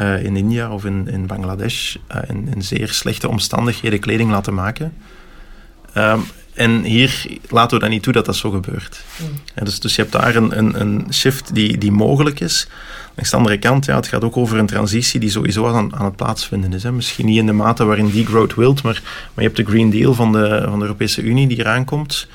uh, 0.00 0.24
in 0.24 0.36
India 0.36 0.72
of 0.72 0.84
in, 0.84 1.08
in 1.08 1.26
Bangladesh 1.26 1.96
uh, 2.14 2.22
in, 2.28 2.48
in, 2.54 2.62
zeer 2.62 2.88
slechte 2.88 3.28
omstandigheden 3.28 4.00
kleding 4.00 4.30
laten 4.30 4.54
maken. 4.54 4.92
Um, 5.96 6.22
en 6.54 6.82
hier 6.82 7.26
laten 7.48 7.76
we 7.76 7.82
dat 7.82 7.92
niet 7.92 8.02
toe 8.02 8.12
dat 8.12 8.24
dat 8.24 8.36
zo 8.36 8.50
gebeurt. 8.50 9.04
Mm. 9.16 9.64
dus, 9.64 9.80
dus 9.80 9.94
je 9.94 10.00
hebt 10.00 10.12
daar 10.12 10.36
een, 10.36 10.58
een, 10.58 10.80
een 10.80 11.06
shift 11.10 11.54
die, 11.54 11.78
die 11.78 11.92
mogelijk 11.92 12.40
is. 12.40 12.68
Langs 13.14 13.30
de 13.30 13.36
andere 13.36 13.58
kant, 13.58 13.84
ja, 13.84 13.96
het 13.96 14.06
gaat 14.06 14.24
ook 14.24 14.36
over 14.36 14.58
een 14.58 14.66
transitie 14.66 15.20
die 15.20 15.30
sowieso 15.30 15.66
aan, 15.66 15.96
aan 15.96 16.04
het 16.04 16.16
plaatsvinden 16.16 16.72
is. 16.72 16.82
Hè. 16.82 16.92
Misschien 16.92 17.26
niet 17.26 17.38
in 17.38 17.46
de 17.46 17.52
mate 17.52 17.84
waarin 17.84 18.10
die 18.10 18.26
growth 18.26 18.54
wilt, 18.54 18.82
maar, 18.82 19.00
maar 19.02 19.44
je 19.44 19.50
hebt 19.50 19.56
de 19.56 19.64
Green 19.64 19.90
Deal 19.90 20.14
van 20.14 20.32
de, 20.32 20.62
van 20.64 20.78
de 20.78 20.84
Europese 20.84 21.22
Unie 21.22 21.46
die 21.46 21.58
eraan 21.58 21.84
komt, 21.84 22.28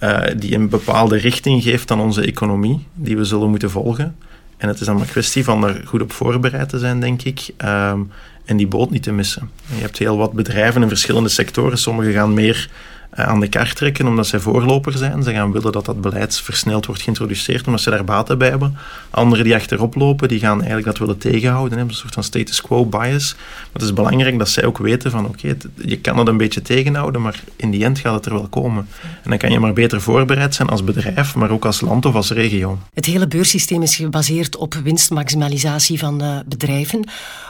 uh, 0.00 0.20
die 0.36 0.54
een 0.54 0.68
bepaalde 0.68 1.16
richting 1.16 1.62
geeft 1.62 1.90
aan 1.90 2.00
onze 2.00 2.22
economie, 2.22 2.86
die 2.94 3.16
we 3.16 3.24
zullen 3.24 3.50
moeten 3.50 3.70
volgen. 3.70 4.16
En 4.56 4.68
het 4.68 4.80
is 4.80 4.86
dan 4.86 4.94
maar 4.94 5.04
een 5.04 5.10
kwestie 5.10 5.44
van 5.44 5.64
er 5.64 5.82
goed 5.84 6.02
op 6.02 6.12
voorbereid 6.12 6.68
te 6.68 6.78
zijn, 6.78 7.00
denk 7.00 7.22
ik. 7.22 7.50
Um, 7.64 8.10
en 8.44 8.56
die 8.56 8.66
boot 8.66 8.90
niet 8.90 9.02
te 9.02 9.12
missen. 9.12 9.50
je 9.74 9.80
hebt 9.80 9.98
heel 9.98 10.16
wat 10.16 10.32
bedrijven 10.32 10.82
in 10.82 10.88
verschillende 10.88 11.28
sectoren. 11.28 11.78
Sommige 11.78 12.12
gaan 12.12 12.34
meer 12.34 12.68
eh, 12.68 12.99
aan 13.10 13.40
de 13.40 13.48
kaart 13.48 13.76
trekken 13.76 14.06
omdat 14.06 14.26
zij 14.26 14.38
voorloper 14.38 14.92
zijn. 14.92 15.22
Ze 15.22 15.32
gaan 15.32 15.52
willen 15.52 15.72
dat 15.72 15.84
dat 15.84 16.00
beleid 16.00 16.40
versneld 16.40 16.86
wordt 16.86 17.02
geïntroduceerd 17.02 17.66
omdat 17.66 17.80
ze 17.80 17.90
daar 17.90 18.04
baten 18.04 18.38
bij 18.38 18.48
hebben. 18.48 18.76
Anderen 19.10 19.44
die 19.44 19.54
achterop 19.54 19.94
lopen, 19.94 20.28
die 20.28 20.38
gaan 20.38 20.56
eigenlijk 20.56 20.86
dat 20.86 20.98
willen 20.98 21.18
tegenhouden. 21.18 21.78
Hebben 21.78 21.94
een 21.94 22.00
soort 22.00 22.14
van 22.14 22.24
status 22.24 22.60
quo 22.60 22.86
bias. 22.86 23.34
Maar 23.34 23.68
het 23.72 23.82
is 23.82 23.92
belangrijk 23.92 24.38
dat 24.38 24.48
zij 24.48 24.64
ook 24.64 24.78
weten 24.78 25.10
van 25.10 25.26
oké, 25.26 25.56
je 25.76 25.98
kan 25.98 26.18
het 26.18 26.28
een 26.28 26.36
beetje 26.36 26.62
tegenhouden, 26.62 27.22
maar 27.22 27.40
in 27.56 27.70
die 27.70 27.84
end 27.84 27.98
gaat 27.98 28.14
het 28.14 28.26
er 28.26 28.32
wel 28.32 28.48
komen. 28.48 28.88
En 29.22 29.30
dan 29.30 29.38
kan 29.38 29.50
je 29.50 29.58
maar 29.58 29.72
beter 29.72 30.00
voorbereid 30.00 30.54
zijn 30.54 30.68
als 30.68 30.84
bedrijf, 30.84 31.34
maar 31.34 31.50
ook 31.50 31.64
als 31.64 31.80
land 31.80 32.06
of 32.06 32.14
als 32.14 32.30
regio. 32.30 32.78
Het 32.94 33.06
hele 33.06 33.26
beurssysteem 33.26 33.82
is 33.82 33.96
gebaseerd 33.96 34.56
op 34.56 34.74
winstmaximalisatie 34.74 35.98
van 35.98 36.22
uh, 36.22 36.38
bedrijven. 36.46 37.08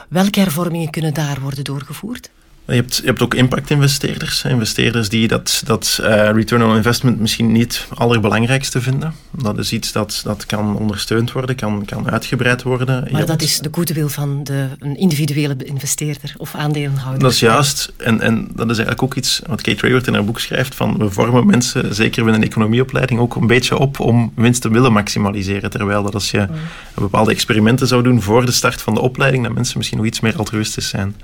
Welke 0.09 0.39
hervormingen 0.39 0.89
kunnen 0.89 1.13
daar 1.13 1.39
worden 1.41 1.63
doorgevoerd? 1.63 2.29
Je 2.71 2.77
hebt, 2.77 2.95
je 2.95 3.05
hebt 3.05 3.21
ook 3.21 3.33
impact-investeerders. 3.33 4.43
Investeerders 4.43 5.09
die 5.09 5.27
dat, 5.27 5.61
dat 5.65 5.99
uh, 6.01 6.07
return 6.31 6.63
on 6.63 6.75
investment 6.75 7.19
misschien 7.19 7.51
niet 7.51 7.85
het 7.89 7.99
allerbelangrijkste 7.99 8.81
vinden. 8.81 9.13
Dat 9.31 9.57
is 9.57 9.73
iets 9.73 9.91
dat, 9.91 10.21
dat 10.23 10.45
kan 10.45 10.77
ondersteund 10.77 11.31
worden, 11.31 11.55
kan, 11.55 11.85
kan 11.85 12.11
uitgebreid 12.11 12.63
worden. 12.63 13.07
Maar 13.11 13.25
dat 13.25 13.41
is 13.41 13.59
de 13.59 13.69
goede 13.71 13.93
wil 13.93 14.09
van 14.09 14.43
de, 14.43 14.67
een 14.79 14.97
individuele 14.97 15.55
investeerder 15.63 16.33
of 16.37 16.55
aandeelhouder. 16.55 17.19
Dat 17.21 17.31
is 17.31 17.39
juist. 17.39 17.91
En, 17.97 18.21
en 18.21 18.47
dat 18.55 18.69
is 18.69 18.77
eigenlijk 18.77 19.03
ook 19.03 19.15
iets 19.15 19.41
wat 19.45 19.61
Kate 19.61 19.87
Raworth 19.87 20.07
in 20.07 20.13
haar 20.13 20.25
boek 20.25 20.39
schrijft. 20.39 20.75
Van 20.75 20.97
we 20.97 21.09
vormen 21.09 21.45
mensen, 21.45 21.95
zeker 21.95 22.23
binnen 22.23 22.41
een 22.41 22.47
economieopleiding, 22.47 23.19
ook 23.19 23.35
een 23.35 23.47
beetje 23.47 23.77
op 23.77 23.99
om 23.99 24.31
winst 24.35 24.61
te 24.61 24.69
willen 24.69 24.93
maximaliseren. 24.93 25.69
Terwijl 25.69 26.03
dat 26.03 26.13
als 26.13 26.31
je 26.31 26.47
mm. 26.49 26.55
bepaalde 26.93 27.31
experimenten 27.31 27.87
zou 27.87 28.03
doen 28.03 28.21
voor 28.21 28.45
de 28.45 28.51
start 28.51 28.81
van 28.81 28.93
de 28.93 29.01
opleiding, 29.01 29.43
dat 29.43 29.53
mensen 29.53 29.77
misschien 29.77 29.97
nog 29.97 30.07
iets 30.07 30.19
meer 30.19 30.37
altruïstisch 30.37 30.89
zijn. 30.89 31.15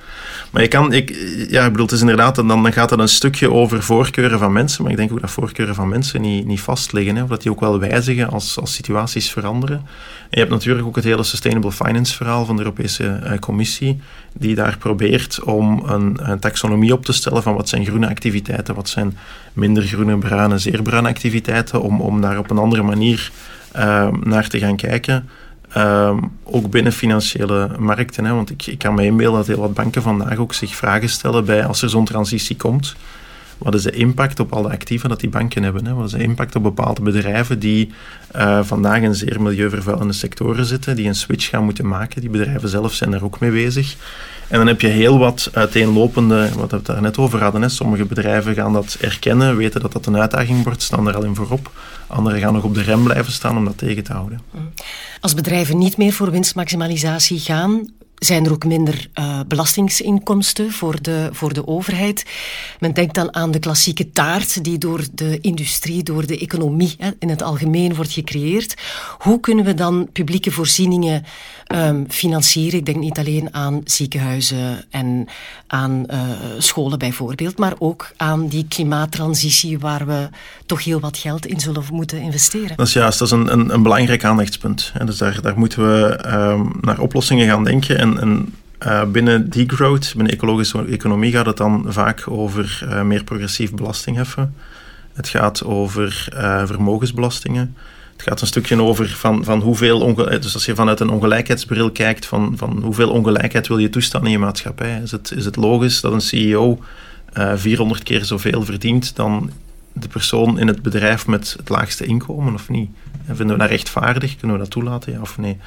Maar 0.52 0.62
je 0.62 0.68
kan... 0.68 0.94
Ik, 0.94 1.36
ja, 1.50 1.66
ik 1.66 1.72
bedoel, 1.72 1.86
het 1.86 1.96
is 1.96 2.02
inderdaad, 2.02 2.36
dan, 2.36 2.48
dan 2.48 2.74
gaat 2.74 2.90
het 2.90 3.00
een 3.00 3.08
stukje 3.08 3.52
over 3.52 3.84
voorkeuren 3.84 4.40
van 4.40 4.52
mensen, 4.52 4.84
maar 4.84 4.92
ik 4.92 4.98
denk 4.98 5.12
ook 5.12 5.22
dat 5.22 5.32
voorkeuren 5.32 5.76
van 5.76 5.88
mensen 5.88 6.22
niet, 6.22 6.46
niet 6.46 6.62
vast 6.62 6.94
liggen, 6.94 7.16
hè, 7.16 7.24
of 7.24 7.30
dat 7.30 7.42
die 7.42 7.52
ook 7.52 7.60
wel 7.60 7.80
wijzigen 7.80 8.30
als, 8.30 8.60
als 8.60 8.74
situaties 8.74 9.32
veranderen. 9.32 9.78
En 9.78 9.84
je 10.30 10.40
hebt 10.40 10.52
natuurlijk 10.52 10.88
ook 10.88 10.96
het 10.96 11.04
hele 11.04 11.24
Sustainable 11.24 11.72
Finance 11.72 12.16
verhaal 12.16 12.46
van 12.46 12.56
de 12.56 12.62
Europese 12.62 13.08
eh, 13.08 13.40
Commissie, 13.40 14.02
die 14.34 14.56
daar 14.56 14.78
probeert 14.78 15.44
om 15.44 15.84
een, 15.86 16.20
een, 16.22 16.40
taxonomie 16.40 16.94
op 16.94 17.06
te 17.06 17.14
stellen 17.14 17.44
van 17.44 17.56
wat 17.56 17.70
zijn 17.70 17.86
groene 17.86 18.10
activiteiten, 18.10 18.76
wat 18.76 18.90
zijn 18.90 19.18
minder 19.54 19.84
groene, 19.84 20.18
bruine, 20.18 20.58
zeer 20.58 20.82
bruine 20.82 21.10
activiteiten, 21.10 21.82
om, 21.82 22.02
om 22.02 22.22
daar 22.22 22.38
op 22.38 22.50
een 22.50 22.58
andere 22.58 22.84
manier 22.84 23.32
uh, 23.76 24.08
naar 24.24 24.48
te 24.48 24.60
gaan 24.60 24.76
kijken. 24.76 25.30
Um, 25.78 26.32
ook 26.44 26.70
binnen 26.70 26.92
financiële 26.92 27.70
markten. 27.80 28.26
Hè, 28.26 28.34
want 28.34 28.50
ik, 28.50 28.66
ik 28.68 28.78
kan 28.78 28.94
me 28.94 29.06
inbeelden 29.06 29.40
dat 29.40 29.48
heel 29.48 29.60
wat 29.60 29.74
banken 29.74 30.02
vandaag 30.02 30.38
ook 30.38 30.54
zich 30.54 30.76
vragen 30.76 31.10
stellen 31.10 31.46
bij 31.46 31.66
als 31.66 31.82
er 31.82 31.90
zo'n 31.90 32.06
transitie 32.06 32.56
komt. 32.56 32.96
Wat 33.58 33.74
is 33.74 33.84
de 33.84 33.92
impact 33.92 34.40
op 34.40 34.54
alle 34.54 34.70
actieven 34.70 35.10
dat 35.10 35.20
die 35.20 35.30
banken 35.30 35.64
hebben? 35.64 35.86
Hè? 35.86 35.94
Wat 35.94 36.06
is 36.06 36.12
de 36.12 36.24
impact 36.24 36.56
op 36.56 36.64
bepaalde 36.64 37.02
bedrijven 37.02 37.60
die 37.60 37.92
uh, 38.36 38.64
vandaag 38.64 39.02
in 39.02 39.16
zeer 39.16 39.42
milieuvervuilende 39.42 40.14
sectoren 40.14 40.66
zitten, 40.66 40.96
die 40.96 41.08
een 41.08 41.16
switch 41.16 41.50
gaan 41.50 41.64
moeten 41.64 41.88
maken? 41.88 42.22
Die 42.22 42.30
bedrijven 42.30 42.70
zelf 42.70 42.94
zijn 42.94 43.14
er 43.14 43.24
ook 43.24 43.40
mee 43.40 43.52
bezig. 43.52 43.96
En 44.48 44.58
dan 44.58 44.68
heb 44.68 44.82
je 44.82 44.88
heel 44.88 45.18
wat 45.18 45.50
uiteenlopende, 45.54 46.50
wat 46.56 46.72
we 46.72 46.78
het 46.78 46.86
daar 46.86 47.02
net 47.02 47.18
over 47.18 47.42
hadden. 47.44 47.62
Hè. 47.62 47.70
Sommige 47.70 48.06
bedrijven 48.06 48.54
gaan 48.54 48.74
dat 48.74 48.98
erkennen, 49.02 49.56
weten 49.58 49.82
dat 49.82 49.92
dat 49.92 50.06
een 50.06 50.18
uitdaging 50.18 50.64
wordt, 50.64 50.82
staan 50.82 51.08
er 51.08 51.16
al 51.16 51.24
in 51.24 51.36
voorop. 51.36 51.72
Anderen 52.08 52.40
gaan 52.40 52.54
nog 52.54 52.64
op 52.64 52.74
de 52.74 52.82
rem 52.82 53.04
blijven 53.04 53.32
staan 53.32 53.58
om 53.58 53.66
dat 53.66 53.78
tegen 53.78 54.04
te 54.04 54.14
houden. 54.14 54.42
Als 55.22 55.34
bedrijven 55.34 55.78
niet 55.78 55.98
meer 55.98 56.14
voor 56.14 56.32
winstmaximalisatie 56.32 57.40
gaan, 57.40 57.92
zijn 58.18 58.46
er 58.46 58.52
ook 58.52 58.66
minder 58.66 59.08
uh, 59.14 59.40
belastingsinkomsten 59.48 60.72
voor 60.72 61.02
de, 61.02 61.30
voor 61.32 61.54
de 61.54 61.68
overheid. 61.68 62.26
Men 62.80 62.94
denkt 62.94 63.16
dan 63.16 63.36
aan 63.36 63.52
de 63.52 63.60
klassieke 63.60 64.12
taart 64.12 64.64
die 64.64 64.78
door 64.78 65.04
de 65.12 65.40
industrie, 65.42 66.04
door 66.04 66.26
de 66.26 66.40
economie 66.40 66.96
hè, 66.98 67.10
in 67.20 67.30
het 67.30 67.42
algemeen 67.42 67.96
wordt 67.96 68.12
gecreëerd. 68.12 68.76
Hoe 69.18 69.40
kunnen 69.40 69.66
we 69.66 69.74
dan 69.74 70.10
publieke 70.14 70.52
voorzieningen 70.52 71.26
um, 71.76 72.06
financieren? 72.10 72.80
Ik 72.80 72.86
denk 72.86 72.98
niet 72.98 73.18
alleen 73.18 73.54
aan 73.54 73.82
ziekenhuizen 73.84 74.86
en 74.90 75.28
aan 75.68 76.06
uh, 76.12 76.20
scholen 76.58 77.00
bijvoorbeeld, 77.00 77.58
maar 77.58 77.74
ook 77.78 78.12
aan 78.18 78.48
die 78.48 78.66
klimaattransitie 78.68 79.80
waar 79.80 80.06
we 80.06 80.30
toch 80.66 80.84
heel 80.84 81.00
wat 81.00 81.18
geld 81.18 81.46
in 81.46 81.60
zullen 81.60 81.84
moeten 81.92 82.22
investeren. 82.22 82.78
Dat 82.78 82.88
is 82.88 82.94
juist, 82.94 83.20
dat 83.20 83.28
is 83.28 83.34
een, 83.34 83.52
een, 83.54 83.74
een 83.74 83.84
belangrijk 83.84 84.24
aandachtspunt. 84.24 84.92
Dus 85.06 85.18
daar, 85.18 85.42
daar 85.42 85.60
moeten 85.60 85.80
we 85.80 86.20
um, 86.34 86.72
naar 86.82 87.00
oplossingen 87.00 87.48
gaan 87.48 87.64
denken. 87.64 87.98
En, 87.98 88.07
en 88.16 88.54
uh, 88.86 89.04
binnen 89.04 89.50
degrowth, 89.50 90.14
binnen 90.16 90.34
ecologische 90.34 90.86
economie, 90.86 91.32
gaat 91.32 91.46
het 91.46 91.58
dan 91.58 91.86
vaak 91.88 92.24
over 92.28 92.82
uh, 92.84 93.02
meer 93.02 93.24
progressief 93.24 93.74
belastingheffen. 93.74 94.56
Het 95.14 95.28
gaat 95.28 95.64
over 95.64 96.28
uh, 96.34 96.66
vermogensbelastingen. 96.66 97.76
Het 98.14 98.22
gaat 98.28 98.42
een 98.42 98.48
stukje 98.48 98.82
over 98.82 99.10
van, 99.10 99.44
van 99.44 99.62
hoeveel 99.62 100.16
dus 100.16 100.54
als 100.54 100.66
je 100.66 100.76
vanuit 100.76 101.00
een 101.00 101.10
ongelijkheidsbril 101.10 101.92
kijkt, 101.92 102.26
van, 102.26 102.54
van 102.58 102.82
hoeveel 102.84 103.10
ongelijkheid 103.10 103.68
wil 103.68 103.78
je 103.78 103.90
toestaan 103.90 104.26
in 104.26 104.32
je 104.32 104.40
maatschappij. 104.40 105.00
Is 105.04 105.12
het, 105.12 105.32
is 105.36 105.46
het 105.46 105.56
logisch 105.56 106.02
dat 106.02 106.14
een 106.14 106.22
CEO 106.22 106.80
400 107.56 108.04
keer 108.04 108.26
zoveel 108.26 108.64
verdient 108.64 109.16
dan 109.16 109.52
de 109.94 110.08
persoon 110.08 110.60
in 110.60 110.68
het 110.68 110.82
bedrijf 110.82 111.28
met 111.28 111.56
het 111.58 111.70
laagste 111.70 112.06
inkomen 112.06 112.54
of 112.54 112.70
niet? 112.70 112.90
En 113.26 113.36
vinden 113.36 113.56
we 113.56 113.62
dat 113.62 113.72
rechtvaardig? 113.72 114.38
Kunnen 114.38 114.58
we 114.58 114.64
dat 114.64 114.72
toelaten, 114.72 115.12
ja 115.12 115.22
of 115.22 115.38
nee? 115.38 115.58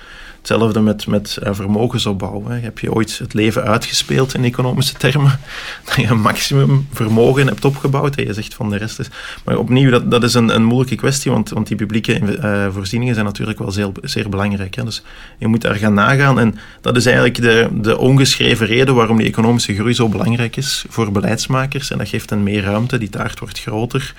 Hetzelfde 0.40 0.80
met, 0.80 1.06
met 1.06 1.38
uh, 1.42 1.48
vermogensopbouw. 1.52 2.44
Hè. 2.48 2.58
Heb 2.58 2.78
je 2.78 2.92
ooit 2.92 3.18
het 3.18 3.34
leven 3.34 3.62
uitgespeeld 3.62 4.34
in 4.34 4.44
economische 4.44 4.94
termen? 4.94 5.40
Dat 5.84 5.94
je 5.94 6.06
een 6.06 6.20
maximum 6.20 6.86
vermogen 6.92 7.46
hebt 7.46 7.64
opgebouwd 7.64 8.16
en 8.16 8.26
je 8.26 8.32
zegt 8.32 8.54
van 8.54 8.70
de 8.70 8.76
rest 8.76 8.98
is... 8.98 9.08
Maar 9.44 9.58
opnieuw, 9.58 9.90
dat, 9.90 10.10
dat 10.10 10.22
is 10.22 10.34
een, 10.34 10.54
een 10.54 10.64
moeilijke 10.64 10.94
kwestie, 10.94 11.30
want, 11.30 11.48
want 11.48 11.66
die 11.66 11.76
publieke 11.76 12.20
uh, 12.20 12.66
voorzieningen 12.72 13.14
zijn 13.14 13.26
natuurlijk 13.26 13.58
wel 13.58 13.70
zeer, 13.70 13.90
zeer 14.02 14.28
belangrijk. 14.28 14.74
Hè. 14.74 14.84
Dus 14.84 15.02
je 15.38 15.46
moet 15.46 15.60
daar 15.60 15.74
gaan 15.74 15.94
nagaan. 15.94 16.38
En 16.38 16.58
dat 16.80 16.96
is 16.96 17.06
eigenlijk 17.06 17.42
de, 17.42 17.68
de 17.72 17.98
ongeschreven 17.98 18.66
reden 18.66 18.94
waarom 18.94 19.16
die 19.16 19.26
economische 19.26 19.74
groei 19.74 19.94
zo 19.94 20.08
belangrijk 20.08 20.56
is 20.56 20.84
voor 20.88 21.12
beleidsmakers. 21.12 21.90
En 21.90 21.98
dat 21.98 22.08
geeft 22.08 22.30
een 22.30 22.42
meer 22.42 22.62
ruimte, 22.62 22.98
die 22.98 23.08
taart 23.08 23.38
wordt 23.38 23.60
groter. 23.60 24.14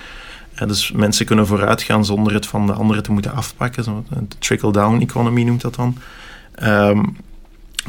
Ja, 0.62 0.68
dus 0.68 0.92
mensen 0.92 1.26
kunnen 1.26 1.46
vooruit 1.46 1.82
gaan 1.82 2.04
zonder 2.04 2.34
het 2.34 2.46
van 2.46 2.66
de 2.66 2.72
anderen 2.72 3.02
te 3.02 3.12
moeten 3.12 3.34
afpakken. 3.34 4.04
De 4.08 4.38
trickle-down 4.38 5.00
economy 5.00 5.42
noemt 5.42 5.60
dat 5.60 5.74
dan. 5.74 5.96
Um, 6.62 7.16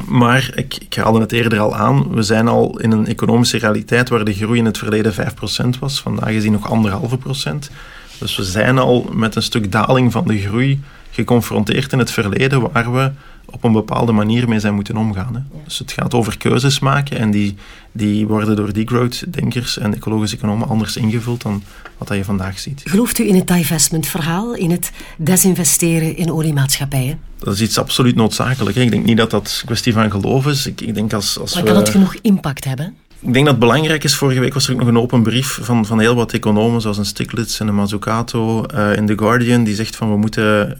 maar 0.06 0.52
ik, 0.54 0.76
ik 0.76 0.94
haalde 0.94 1.20
het 1.20 1.32
eerder 1.32 1.58
al 1.58 1.76
aan, 1.76 2.14
we 2.14 2.22
zijn 2.22 2.48
al 2.48 2.78
in 2.78 2.92
een 2.92 3.06
economische 3.06 3.58
realiteit 3.58 4.08
waar 4.08 4.24
de 4.24 4.34
groei 4.34 4.58
in 4.58 4.64
het 4.64 4.78
verleden 4.78 5.12
5% 5.14 5.78
was. 5.80 6.00
Vandaag 6.00 6.28
is 6.28 6.42
die 6.42 6.50
nog 6.50 6.70
anderhalve 6.70 7.16
procent. 7.16 7.70
Dus 8.18 8.36
we 8.36 8.44
zijn 8.44 8.78
al 8.78 9.10
met 9.12 9.36
een 9.36 9.42
stuk 9.42 9.72
daling 9.72 10.12
van 10.12 10.26
de 10.26 10.38
groei 10.38 10.80
geconfronteerd 11.10 11.92
in 11.92 11.98
het 11.98 12.10
verleden 12.10 12.72
waar 12.72 12.92
we 12.92 13.10
op 13.44 13.64
een 13.64 13.72
bepaalde 13.72 14.12
manier 14.12 14.48
mee 14.48 14.60
zijn 14.60 14.74
moeten 14.74 14.96
omgaan. 14.96 15.34
Hè. 15.34 15.40
Dus 15.64 15.78
het 15.78 15.92
gaat 15.92 16.14
over 16.14 16.38
keuzes 16.38 16.78
maken 16.78 17.18
en 17.18 17.30
die, 17.30 17.56
die 17.96 18.26
worden 18.26 18.56
door 18.56 18.72
degrowth-denkers 18.72 19.78
en 19.78 19.94
ecologische 19.94 20.36
economen 20.36 20.68
anders 20.68 20.96
ingevuld 20.96 21.42
dan 21.42 21.62
wat 21.98 22.08
je 22.08 22.24
vandaag 22.24 22.58
ziet. 22.58 22.82
Gelooft 22.84 23.18
u 23.18 23.28
in 23.28 23.34
het 23.34 23.46
divestment-verhaal, 23.46 24.54
in 24.54 24.70
het 24.70 24.90
desinvesteren 25.16 26.16
in 26.16 26.32
oliemaatschappijen? 26.32 27.18
Dat 27.38 27.54
is 27.54 27.60
iets 27.60 27.78
absoluut 27.78 28.16
noodzakelijk. 28.16 28.76
Hè. 28.76 28.82
Ik 28.82 28.90
denk 28.90 29.04
niet 29.04 29.16
dat 29.16 29.30
dat 29.30 29.58
een 29.60 29.66
kwestie 29.66 29.92
van 29.92 30.10
geloof 30.10 30.46
is. 30.46 30.66
Ik, 30.66 30.80
ik 30.80 30.94
denk 30.94 31.12
als, 31.12 31.38
als 31.38 31.54
maar 31.54 31.62
kan 31.62 31.76
het 31.76 31.88
genoeg 31.88 32.14
impact 32.22 32.64
hebben? 32.64 32.94
Ik 33.20 33.32
denk 33.32 33.44
dat 33.44 33.54
het 33.54 33.58
belangrijk 33.58 34.04
is. 34.04 34.14
Vorige 34.14 34.40
week 34.40 34.54
was 34.54 34.66
er 34.66 34.72
ook 34.72 34.78
nog 34.78 34.88
een 34.88 34.98
open 34.98 35.22
brief 35.22 35.58
van, 35.62 35.86
van 35.86 36.00
heel 36.00 36.14
wat 36.14 36.32
economen, 36.32 36.80
zoals 36.80 36.98
een 36.98 37.04
Stiglitz 37.04 37.60
en 37.60 37.68
een 37.68 37.74
Mazzucato 37.74 38.64
uh, 38.74 38.96
in 38.96 39.06
The 39.06 39.18
Guardian, 39.18 39.64
die 39.64 39.74
zegt 39.74 39.96
van 39.96 40.10
we 40.10 40.16
moeten 40.16 40.76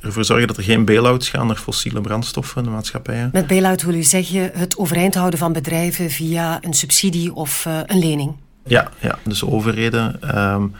ervoor 0.00 0.24
zorgen 0.24 0.46
dat 0.46 0.56
er 0.56 0.62
geen 0.62 0.84
bail-outs 0.84 1.28
gaan 1.28 1.46
naar 1.46 1.56
fossiele 1.56 2.00
brandstoffen 2.00 2.58
in 2.58 2.64
de 2.64 2.70
maatschappijen. 2.70 3.30
Met 3.32 3.46
bail-out 3.46 3.82
wil 3.82 3.94
u 3.94 4.02
zeggen 4.02 4.50
het 4.54 4.78
overeind 4.78 5.14
houden 5.14 5.38
van 5.38 5.52
bedrijven 5.52 6.10
via 6.10 6.58
een 6.60 6.74
subsidie 6.74 7.34
of 7.34 7.64
uh, 7.66 7.78
een 7.86 7.98
lening? 7.98 8.34
Ja, 8.66 8.90
ja, 9.00 9.18
dus 9.24 9.44
overheden 9.44 10.38
um, 10.38 10.74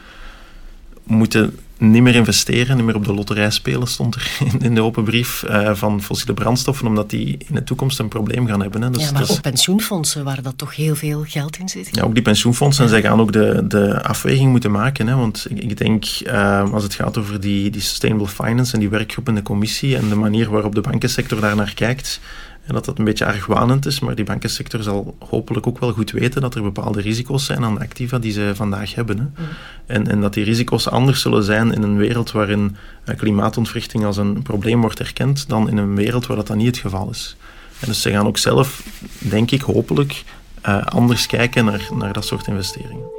moeten 1.06 1.58
niet 1.78 2.02
meer 2.02 2.14
investeren, 2.14 2.76
niet 2.76 2.84
meer 2.84 2.94
op 2.94 3.04
de 3.04 3.14
loterij 3.14 3.50
spelen, 3.50 3.86
stond 3.88 4.14
er 4.14 4.38
in, 4.60 4.74
de 4.74 4.82
open 4.82 5.04
brief, 5.04 5.44
uh, 5.48 5.74
van 5.74 6.02
fossiele 6.02 6.34
brandstoffen, 6.34 6.86
omdat 6.86 7.10
die 7.10 7.38
in 7.48 7.54
de 7.54 7.64
toekomst 7.64 7.98
een 7.98 8.08
probleem 8.08 8.46
gaan 8.46 8.62
hebben. 8.62 8.82
Hè. 8.82 8.90
Dus, 8.90 9.02
ja, 9.02 9.12
maar 9.12 9.20
dus, 9.20 9.30
ook 9.30 9.40
pensioenfondsen 9.40 10.24
waar 10.24 10.42
dat 10.42 10.58
toch 10.58 10.76
heel 10.76 10.94
veel 10.94 11.24
geld 11.26 11.58
in 11.58 11.68
zit. 11.68 11.88
Ja, 11.92 12.02
ook 12.02 12.14
die 12.14 12.22
pensioenfondsen, 12.22 12.84
ja. 12.84 12.90
zij 12.90 13.00
gaan 13.00 13.20
ook 13.20 13.32
de, 13.32 13.64
de 13.68 14.02
afweging 14.02 14.50
moeten 14.50 14.70
maken. 14.70 15.06
Hè, 15.06 15.14
want 15.14 15.46
ik, 15.48 15.58
ik 15.58 15.76
denk, 15.76 16.04
uh, 16.24 16.72
als 16.72 16.82
het 16.82 16.94
gaat 16.94 17.18
over 17.18 17.40
die, 17.40 17.70
die 17.70 17.80
sustainable 17.80 18.28
finance 18.28 18.74
en 18.74 18.80
die 18.80 18.88
werkgroep 18.88 19.28
in 19.28 19.34
de 19.34 19.42
commissie 19.42 19.96
en 19.96 20.08
de 20.08 20.14
manier 20.14 20.50
waarop 20.50 20.74
de 20.74 20.80
bankensector 20.80 21.40
daar 21.40 21.56
naar 21.56 21.74
kijkt, 21.74 22.20
en 22.66 22.74
dat 22.74 22.84
dat 22.84 22.98
een 22.98 23.04
beetje 23.04 23.26
argwanend 23.26 23.86
is, 23.86 24.00
maar 24.00 24.14
die 24.14 24.24
bankensector 24.24 24.82
zal 24.82 25.16
hopelijk 25.28 25.66
ook 25.66 25.78
wel 25.78 25.92
goed 25.92 26.10
weten 26.10 26.40
dat 26.40 26.54
er 26.54 26.62
bepaalde 26.62 27.00
risico's 27.00 27.44
zijn 27.44 27.64
aan 27.64 27.74
de 27.74 27.80
activa 27.80 28.18
die 28.18 28.32
ze 28.32 28.52
vandaag 28.54 28.94
hebben. 28.94 29.18
Hè. 29.18 29.42
Mm. 29.42 29.48
En, 29.86 30.08
en 30.08 30.20
dat 30.20 30.34
die 30.34 30.44
risico's 30.44 30.88
anders 30.88 31.20
zullen 31.20 31.44
zijn 31.44 31.72
in 31.72 31.82
een 31.82 31.96
wereld 31.96 32.32
waarin 32.32 32.76
uh, 33.08 33.16
klimaatontwrichting 33.16 34.04
als 34.04 34.16
een 34.16 34.42
probleem 34.42 34.80
wordt 34.80 35.00
erkend, 35.00 35.48
dan 35.48 35.68
in 35.68 35.76
een 35.76 35.94
wereld 35.94 36.26
waar 36.26 36.36
dat 36.36 36.46
dan 36.46 36.56
niet 36.56 36.66
het 36.66 36.78
geval 36.78 37.10
is. 37.10 37.36
En 37.80 37.86
dus 37.86 38.02
ze 38.02 38.10
gaan 38.10 38.26
ook 38.26 38.38
zelf, 38.38 38.82
denk 39.18 39.50
ik, 39.50 39.60
hopelijk 39.60 40.24
uh, 40.68 40.86
anders 40.86 41.26
kijken 41.26 41.64
naar, 41.64 41.88
naar 41.94 42.12
dat 42.12 42.24
soort 42.24 42.46
investeringen. 42.46 43.14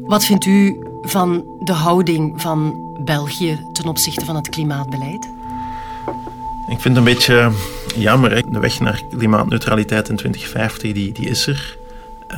Wat 0.00 0.24
vindt 0.24 0.44
u 0.44 0.89
van 1.02 1.44
de 1.60 1.72
houding 1.72 2.40
van 2.40 2.88
België 3.00 3.66
ten 3.72 3.88
opzichte 3.88 4.24
van 4.24 4.36
het 4.36 4.48
klimaatbeleid? 4.48 5.28
Ik 6.68 6.80
vind 6.80 6.84
het 6.84 6.96
een 6.96 7.04
beetje 7.04 7.50
jammer. 7.96 8.50
De 8.52 8.58
weg 8.58 8.80
naar 8.80 9.02
klimaatneutraliteit 9.16 10.08
in 10.08 10.16
2050 10.16 10.92
die, 10.92 11.12
die 11.12 11.28
is 11.28 11.46
er. 11.46 11.78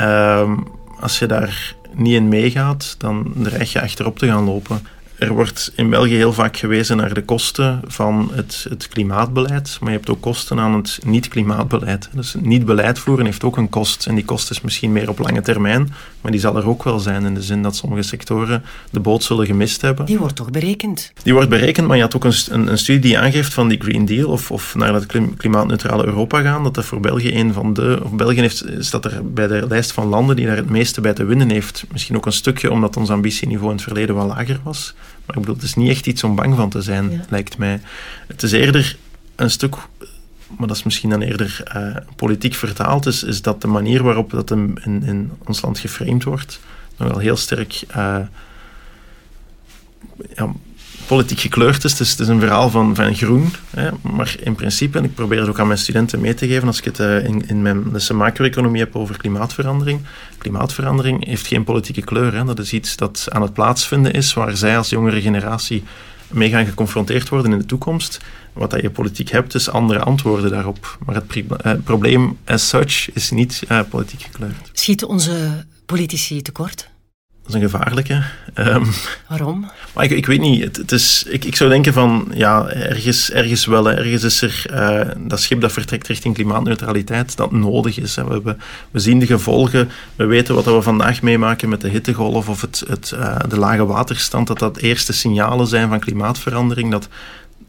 Uh, 0.01 0.53
als 1.01 1.18
je 1.18 1.27
daar 1.27 1.75
niet 1.92 2.14
in 2.14 2.29
meegaat, 2.29 2.94
dan 2.98 3.33
dreig 3.37 3.72
je 3.72 3.83
achterop 3.83 4.18
te 4.18 4.27
gaan 4.27 4.44
lopen. 4.44 4.87
Er 5.22 5.32
wordt 5.32 5.72
in 5.74 5.90
België 5.90 6.14
heel 6.14 6.32
vaak 6.32 6.56
gewezen 6.56 6.96
naar 6.96 7.14
de 7.14 7.22
kosten 7.22 7.80
van 7.87 8.30
het, 8.35 8.66
het 8.68 8.88
klimaatbeleid, 8.88 9.76
maar 9.80 9.90
je 9.90 9.96
hebt 9.96 10.11
ook 10.11 10.20
kosten 10.20 10.58
aan 10.58 10.74
het 10.74 10.98
niet-klimaatbeleid. 11.04 12.08
Dus 12.12 12.35
niet-beleid 12.40 12.98
voeren 12.98 13.24
heeft 13.24 13.44
ook 13.44 13.56
een 13.56 13.68
kost. 13.68 14.06
En 14.06 14.14
die 14.14 14.24
kost 14.24 14.50
is 14.50 14.61
misschien 14.61 14.92
meer 14.92 15.08
op 15.08 15.18
lange 15.18 15.40
termijn, 15.40 15.94
maar 16.20 16.32
die 16.32 16.40
zal 16.40 16.56
er 16.56 16.68
ook 16.68 16.82
wel 16.82 16.98
zijn 16.98 17.24
in 17.24 17.35
de 17.35 17.42
zin 17.42 17.62
dat 17.62 17.76
sommige 17.76 18.02
sectoren 18.02 18.62
de 18.90 19.00
boot 19.00 19.22
zullen 19.22 19.46
gemist 19.46 19.80
hebben. 19.80 20.06
Die 20.06 20.18
wordt 20.18 20.37
toch 20.37 20.50
berekend? 20.50 21.12
Die 21.22 21.32
wordt 21.32 21.48
berekend, 21.48 21.87
maar 21.87 21.96
je 21.96 22.02
had 22.02 22.16
ook 22.16 22.24
een, 22.24 22.35
een, 22.50 22.66
een 22.66 22.78
studie 22.78 23.00
die 23.00 23.18
aangeeft 23.18 23.54
van 23.54 23.68
die 23.68 23.80
Green 23.80 24.04
Deal 24.04 24.30
of, 24.30 24.50
of 24.50 24.74
naar 24.74 24.94
het 24.94 25.06
klimaatneutrale 25.37 26.06
Europa 26.06 26.40
gaan, 26.40 26.62
dat 26.62 26.74
dat 26.74 26.85
voor 26.85 27.00
België 27.00 27.35
een 27.35 27.52
van 27.52 27.74
de... 27.74 28.00
Of 28.02 28.12
België 28.12 28.40
heeft, 28.40 28.64
staat 28.78 29.04
er 29.04 29.32
bij 29.32 29.46
de 29.46 29.66
lijst 29.68 29.92
van 29.92 30.06
landen 30.06 30.37
die 30.37 30.46
daar 30.46 30.56
het 30.56 30.70
meeste 30.70 31.00
bij 31.00 31.12
te 31.12 31.24
winnen 31.24 31.50
heeft. 31.50 31.85
Misschien 31.92 32.16
ook 32.16 32.26
een 32.26 32.32
stukje 32.32 32.70
omdat 32.70 32.96
ons 32.96 33.11
ambitieniveau 33.11 33.70
in 33.70 33.76
het 33.76 33.85
verleden 33.85 34.14
wel 34.14 34.26
lager 34.26 34.61
was. 34.62 34.94
Maar 35.26 35.37
ik 35.37 35.42
bedoel, 35.42 35.54
het 35.54 35.64
is 35.64 35.74
niet 35.74 35.90
echt 35.90 36.06
iets 36.06 36.24
om 36.24 36.35
bang 36.35 36.56
van 36.56 36.70
te 36.70 36.82
zijn, 36.82 37.24
lijkt 37.28 37.58
mij. 37.58 37.80
Het 38.26 38.42
is 38.42 38.52
eerder 38.52 38.96
een 39.37 39.50
stuk 39.50 39.76
maar 40.58 40.68
dat 40.68 40.76
is 40.76 40.82
misschien 40.82 41.11
dan 41.11 41.20
eerder 41.20 41.62
uh, 41.76 41.96
politiek 42.16 42.54
vertaald, 42.54 43.06
is, 43.06 43.22
is 43.22 43.42
dat 43.42 43.61
de 43.61 43.66
manier 43.66 44.02
waarop 44.02 44.30
dat 44.30 44.50
in, 44.50 44.78
in, 44.85 45.02
in 45.02 45.32
ons 45.44 45.62
land 45.62 45.78
geframed 45.78 46.24
wordt, 46.24 46.61
nog 46.96 47.08
wel 47.08 47.18
heel 47.18 47.37
sterk 47.37 47.82
uh, 47.96 48.18
ja, 50.35 50.52
politiek 51.12 51.40
gekleurd 51.40 51.85
is. 51.85 51.90
Het 51.90 52.01
is, 52.01 52.11
het 52.11 52.20
is 52.20 52.29
een 52.29 52.40
verhaal 52.40 52.70
van, 52.70 52.94
van 52.94 53.14
groen, 53.14 53.53
hè, 53.70 53.90
maar 54.03 54.35
in 54.40 54.55
principe, 54.55 54.98
en 54.98 55.05
ik 55.05 55.14
probeer 55.14 55.40
het 55.40 55.48
ook 55.48 55.61
aan 55.61 55.66
mijn 55.66 55.79
studenten 55.79 56.20
mee 56.20 56.35
te 56.35 56.46
geven 56.46 56.66
als 56.66 56.79
ik 56.79 56.85
het 56.85 56.98
uh, 56.98 57.25
in, 57.25 57.48
in 57.48 57.62
mijn 57.62 57.92
lessen 57.92 58.16
macro-economie 58.16 58.81
heb 58.81 58.96
over 58.96 59.16
klimaatverandering. 59.16 60.01
Klimaatverandering 60.38 61.27
heeft 61.27 61.46
geen 61.46 61.64
politieke 61.64 62.03
kleur. 62.03 62.35
Hè. 62.35 62.44
Dat 62.44 62.59
is 62.59 62.72
iets 62.72 62.96
dat 62.96 63.27
aan 63.31 63.42
het 63.42 63.53
plaatsvinden 63.53 64.12
is, 64.12 64.35
waar 64.35 64.57
zij 64.57 64.77
als 64.77 64.88
jongere 64.88 65.20
generatie 65.20 65.83
mee 66.29 66.51
gaan 66.51 66.66
geconfronteerd 66.66 67.29
worden 67.29 67.53
in 67.53 67.59
de 67.59 67.66
toekomst. 67.66 68.20
Wat 68.53 68.70
dat 68.70 68.81
je 68.81 68.90
politiek 68.90 69.31
hebt, 69.31 69.55
is 69.55 69.70
andere 69.70 70.01
antwoorden 70.01 70.51
daarop. 70.51 70.98
Maar 71.07 71.14
het 71.14 71.37
uh, 71.37 71.72
probleem 71.85 72.38
as 72.44 72.68
such 72.68 73.12
is 73.14 73.31
niet 73.31 73.62
uh, 73.68 73.81
politiek 73.88 74.22
gekleurd. 74.22 74.70
Schieten 74.72 75.09
onze 75.09 75.64
politici 75.87 76.42
tekort? 76.42 76.90
Dat 77.42 77.55
is 77.55 77.62
een 77.62 77.68
gevaarlijke. 77.70 78.22
Um, 78.55 78.87
Waarom? 79.28 79.70
Maar 79.94 80.05
ik, 80.05 80.11
ik 80.11 80.26
weet 80.26 80.40
niet. 80.40 80.64
Het, 80.64 80.76
het, 80.76 80.92
is, 80.92 81.24
ik, 81.28 81.44
ik 81.44 81.57
zou 81.57 81.70
denken 81.70 81.92
van, 81.92 82.31
ja, 82.35 82.68
ergens, 82.68 83.31
ergens 83.31 83.66
wel. 83.66 83.90
Ergens 83.90 84.22
is 84.22 84.42
er 84.42 84.64
uh, 84.70 85.14
dat 85.18 85.40
schip 85.40 85.61
dat 85.61 85.72
vertrekt 85.72 86.07
richting 86.07 86.35
klimaatneutraliteit, 86.35 87.37
dat 87.37 87.52
nodig 87.52 87.98
is. 87.98 88.16
Hè. 88.16 88.24
We, 88.24 88.33
hebben, 88.33 88.61
we 88.90 88.98
zien 88.98 89.18
de 89.18 89.26
gevolgen. 89.26 89.90
We 90.16 90.24
weten 90.24 90.55
wat 90.55 90.64
we 90.64 90.83
vandaag 90.83 91.22
meemaken 91.22 91.68
met 91.68 91.81
de 91.81 91.88
hittegolf 91.88 92.48
of 92.48 92.61
het, 92.61 92.85
het, 92.88 93.12
uh, 93.14 93.37
de 93.48 93.59
lage 93.59 93.87
waterstand. 93.87 94.46
Dat 94.46 94.59
dat 94.59 94.76
eerste 94.76 95.12
signalen 95.12 95.66
zijn 95.66 95.88
van 95.88 96.00
klimaatverandering. 96.00 96.90
Dat, 96.90 97.09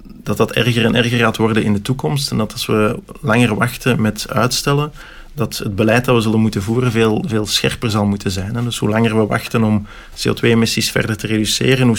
dat 0.03 0.37
dat 0.37 0.51
erger 0.51 0.85
en 0.85 0.95
erger 0.95 1.17
gaat 1.17 1.37
worden 1.37 1.63
in 1.63 1.73
de 1.73 1.81
toekomst. 1.81 2.31
En 2.31 2.37
dat 2.37 2.51
als 2.51 2.65
we 2.65 2.99
langer 3.21 3.55
wachten 3.55 4.01
met 4.01 4.25
uitstellen 4.29 4.91
dat 5.33 5.57
het 5.57 5.75
beleid 5.75 6.05
dat 6.05 6.15
we 6.15 6.21
zullen 6.21 6.39
moeten 6.39 6.61
voeren 6.61 6.91
veel, 6.91 7.23
veel 7.27 7.45
scherper 7.45 7.89
zal 7.89 8.05
moeten 8.05 8.31
zijn. 8.31 8.53
Dus 8.63 8.77
hoe 8.77 8.89
langer 8.89 9.17
we 9.17 9.25
wachten 9.25 9.63
om 9.63 9.85
CO2-emissies 10.15 10.91
verder 10.91 11.17
te 11.17 11.27
reduceren, 11.27 11.87
hoe, 11.87 11.97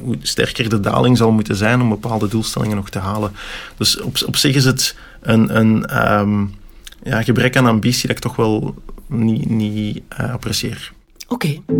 hoe, 0.00 0.16
sterker 0.22 0.68
de 0.68 0.80
daling 0.80 1.16
zal 1.16 1.30
moeten 1.30 1.56
zijn 1.56 1.80
om 1.80 1.88
bepaalde 1.88 2.28
doelstellingen 2.28 2.76
nog 2.76 2.90
te 2.90 2.98
halen. 2.98 3.32
Dus 3.76 4.00
op, 4.00 4.16
op 4.26 4.36
zich 4.36 4.54
is 4.54 4.64
het 4.64 4.96
een, 5.20 5.56
een 5.56 6.10
um, 6.18 6.54
ja, 7.02 7.22
gebrek 7.22 7.56
aan 7.56 7.66
ambitie 7.66 8.06
dat 8.06 8.16
ik 8.16 8.22
toch 8.22 8.36
wel 8.36 8.74
niet, 9.06 9.50
niet 9.50 10.00
uh, 10.20 10.32
apprecieer. 10.32 10.92
Oké. 11.28 11.46
Okay. 11.46 11.76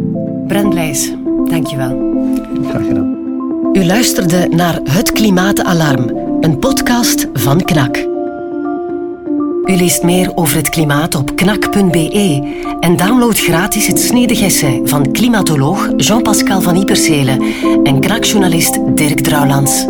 Brent 0.46 0.70
Blijs, 0.70 1.12
dankjewel. 1.48 2.14
Graag 2.68 2.86
gedaan. 2.86 3.16
U 3.72 3.84
luisterde 3.84 4.48
naar 4.48 4.80
Het 4.84 5.12
Klimaatalarm, 5.12 6.16
een 6.40 6.58
podcast 6.58 7.26
van 7.34 7.62
KNAK. 7.62 8.15
U 9.66 9.76
leest 9.76 10.02
meer 10.02 10.32
over 10.34 10.56
het 10.56 10.68
klimaat 10.68 11.14
op 11.14 11.36
knak.be 11.36 12.54
en 12.80 12.96
download 12.96 13.38
gratis 13.38 13.86
het 13.86 14.00
snedig 14.00 14.40
essay 14.40 14.80
van 14.84 15.12
klimatoloog 15.12 15.88
Jean-Pascal 15.96 16.60
van 16.60 16.76
Ipersele 16.76 17.54
en 17.82 18.00
knakjournalist 18.00 18.78
Dirk 18.96 19.20
Drouwlands. 19.20 19.86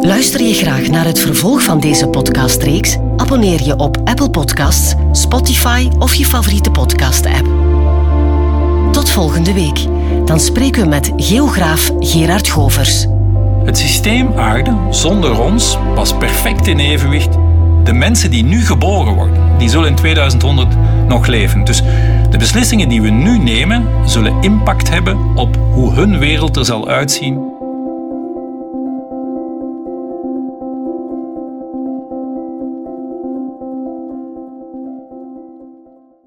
Luister 0.00 0.42
je 0.42 0.54
graag 0.54 0.88
naar 0.88 1.04
het 1.04 1.18
vervolg 1.18 1.62
van 1.62 1.80
deze 1.80 2.08
podcastreeks? 2.08 2.96
Abonneer 3.16 3.62
je 3.62 3.76
op 3.76 3.96
Apple 4.04 4.30
Podcasts, 4.30 4.94
Spotify 5.12 5.88
of 5.98 6.14
je 6.14 6.24
favoriete 6.24 6.70
podcast-app. 6.70 7.48
Tot 8.92 9.10
volgende 9.10 9.52
week. 9.52 9.86
Dan 10.24 10.40
spreken 10.40 10.82
we 10.82 10.88
met 10.88 11.12
geograaf 11.16 11.90
Gerard 11.98 12.48
Govers. 12.48 13.06
Het 13.64 13.78
systeem 13.78 14.32
aarde 14.36 14.76
zonder 14.90 15.40
ons 15.40 15.78
was 15.94 16.16
perfect 16.16 16.66
in 16.66 16.78
evenwicht 16.78 17.36
de 17.84 17.92
mensen 17.92 18.30
die 18.30 18.44
nu 18.44 18.60
geboren 18.60 19.14
worden, 19.14 19.58
die 19.58 19.68
zullen 19.68 19.88
in 19.88 19.94
2100 19.94 20.76
nog 21.08 21.26
leven. 21.26 21.64
Dus 21.64 21.82
de 22.30 22.38
beslissingen 22.38 22.88
die 22.88 23.02
we 23.02 23.10
nu 23.10 23.38
nemen, 23.38 23.86
zullen 24.04 24.42
impact 24.42 24.88
hebben 24.88 25.36
op 25.36 25.56
hoe 25.72 25.92
hun 25.92 26.18
wereld 26.18 26.56
er 26.56 26.64
zal 26.64 26.88
uitzien 26.88 27.52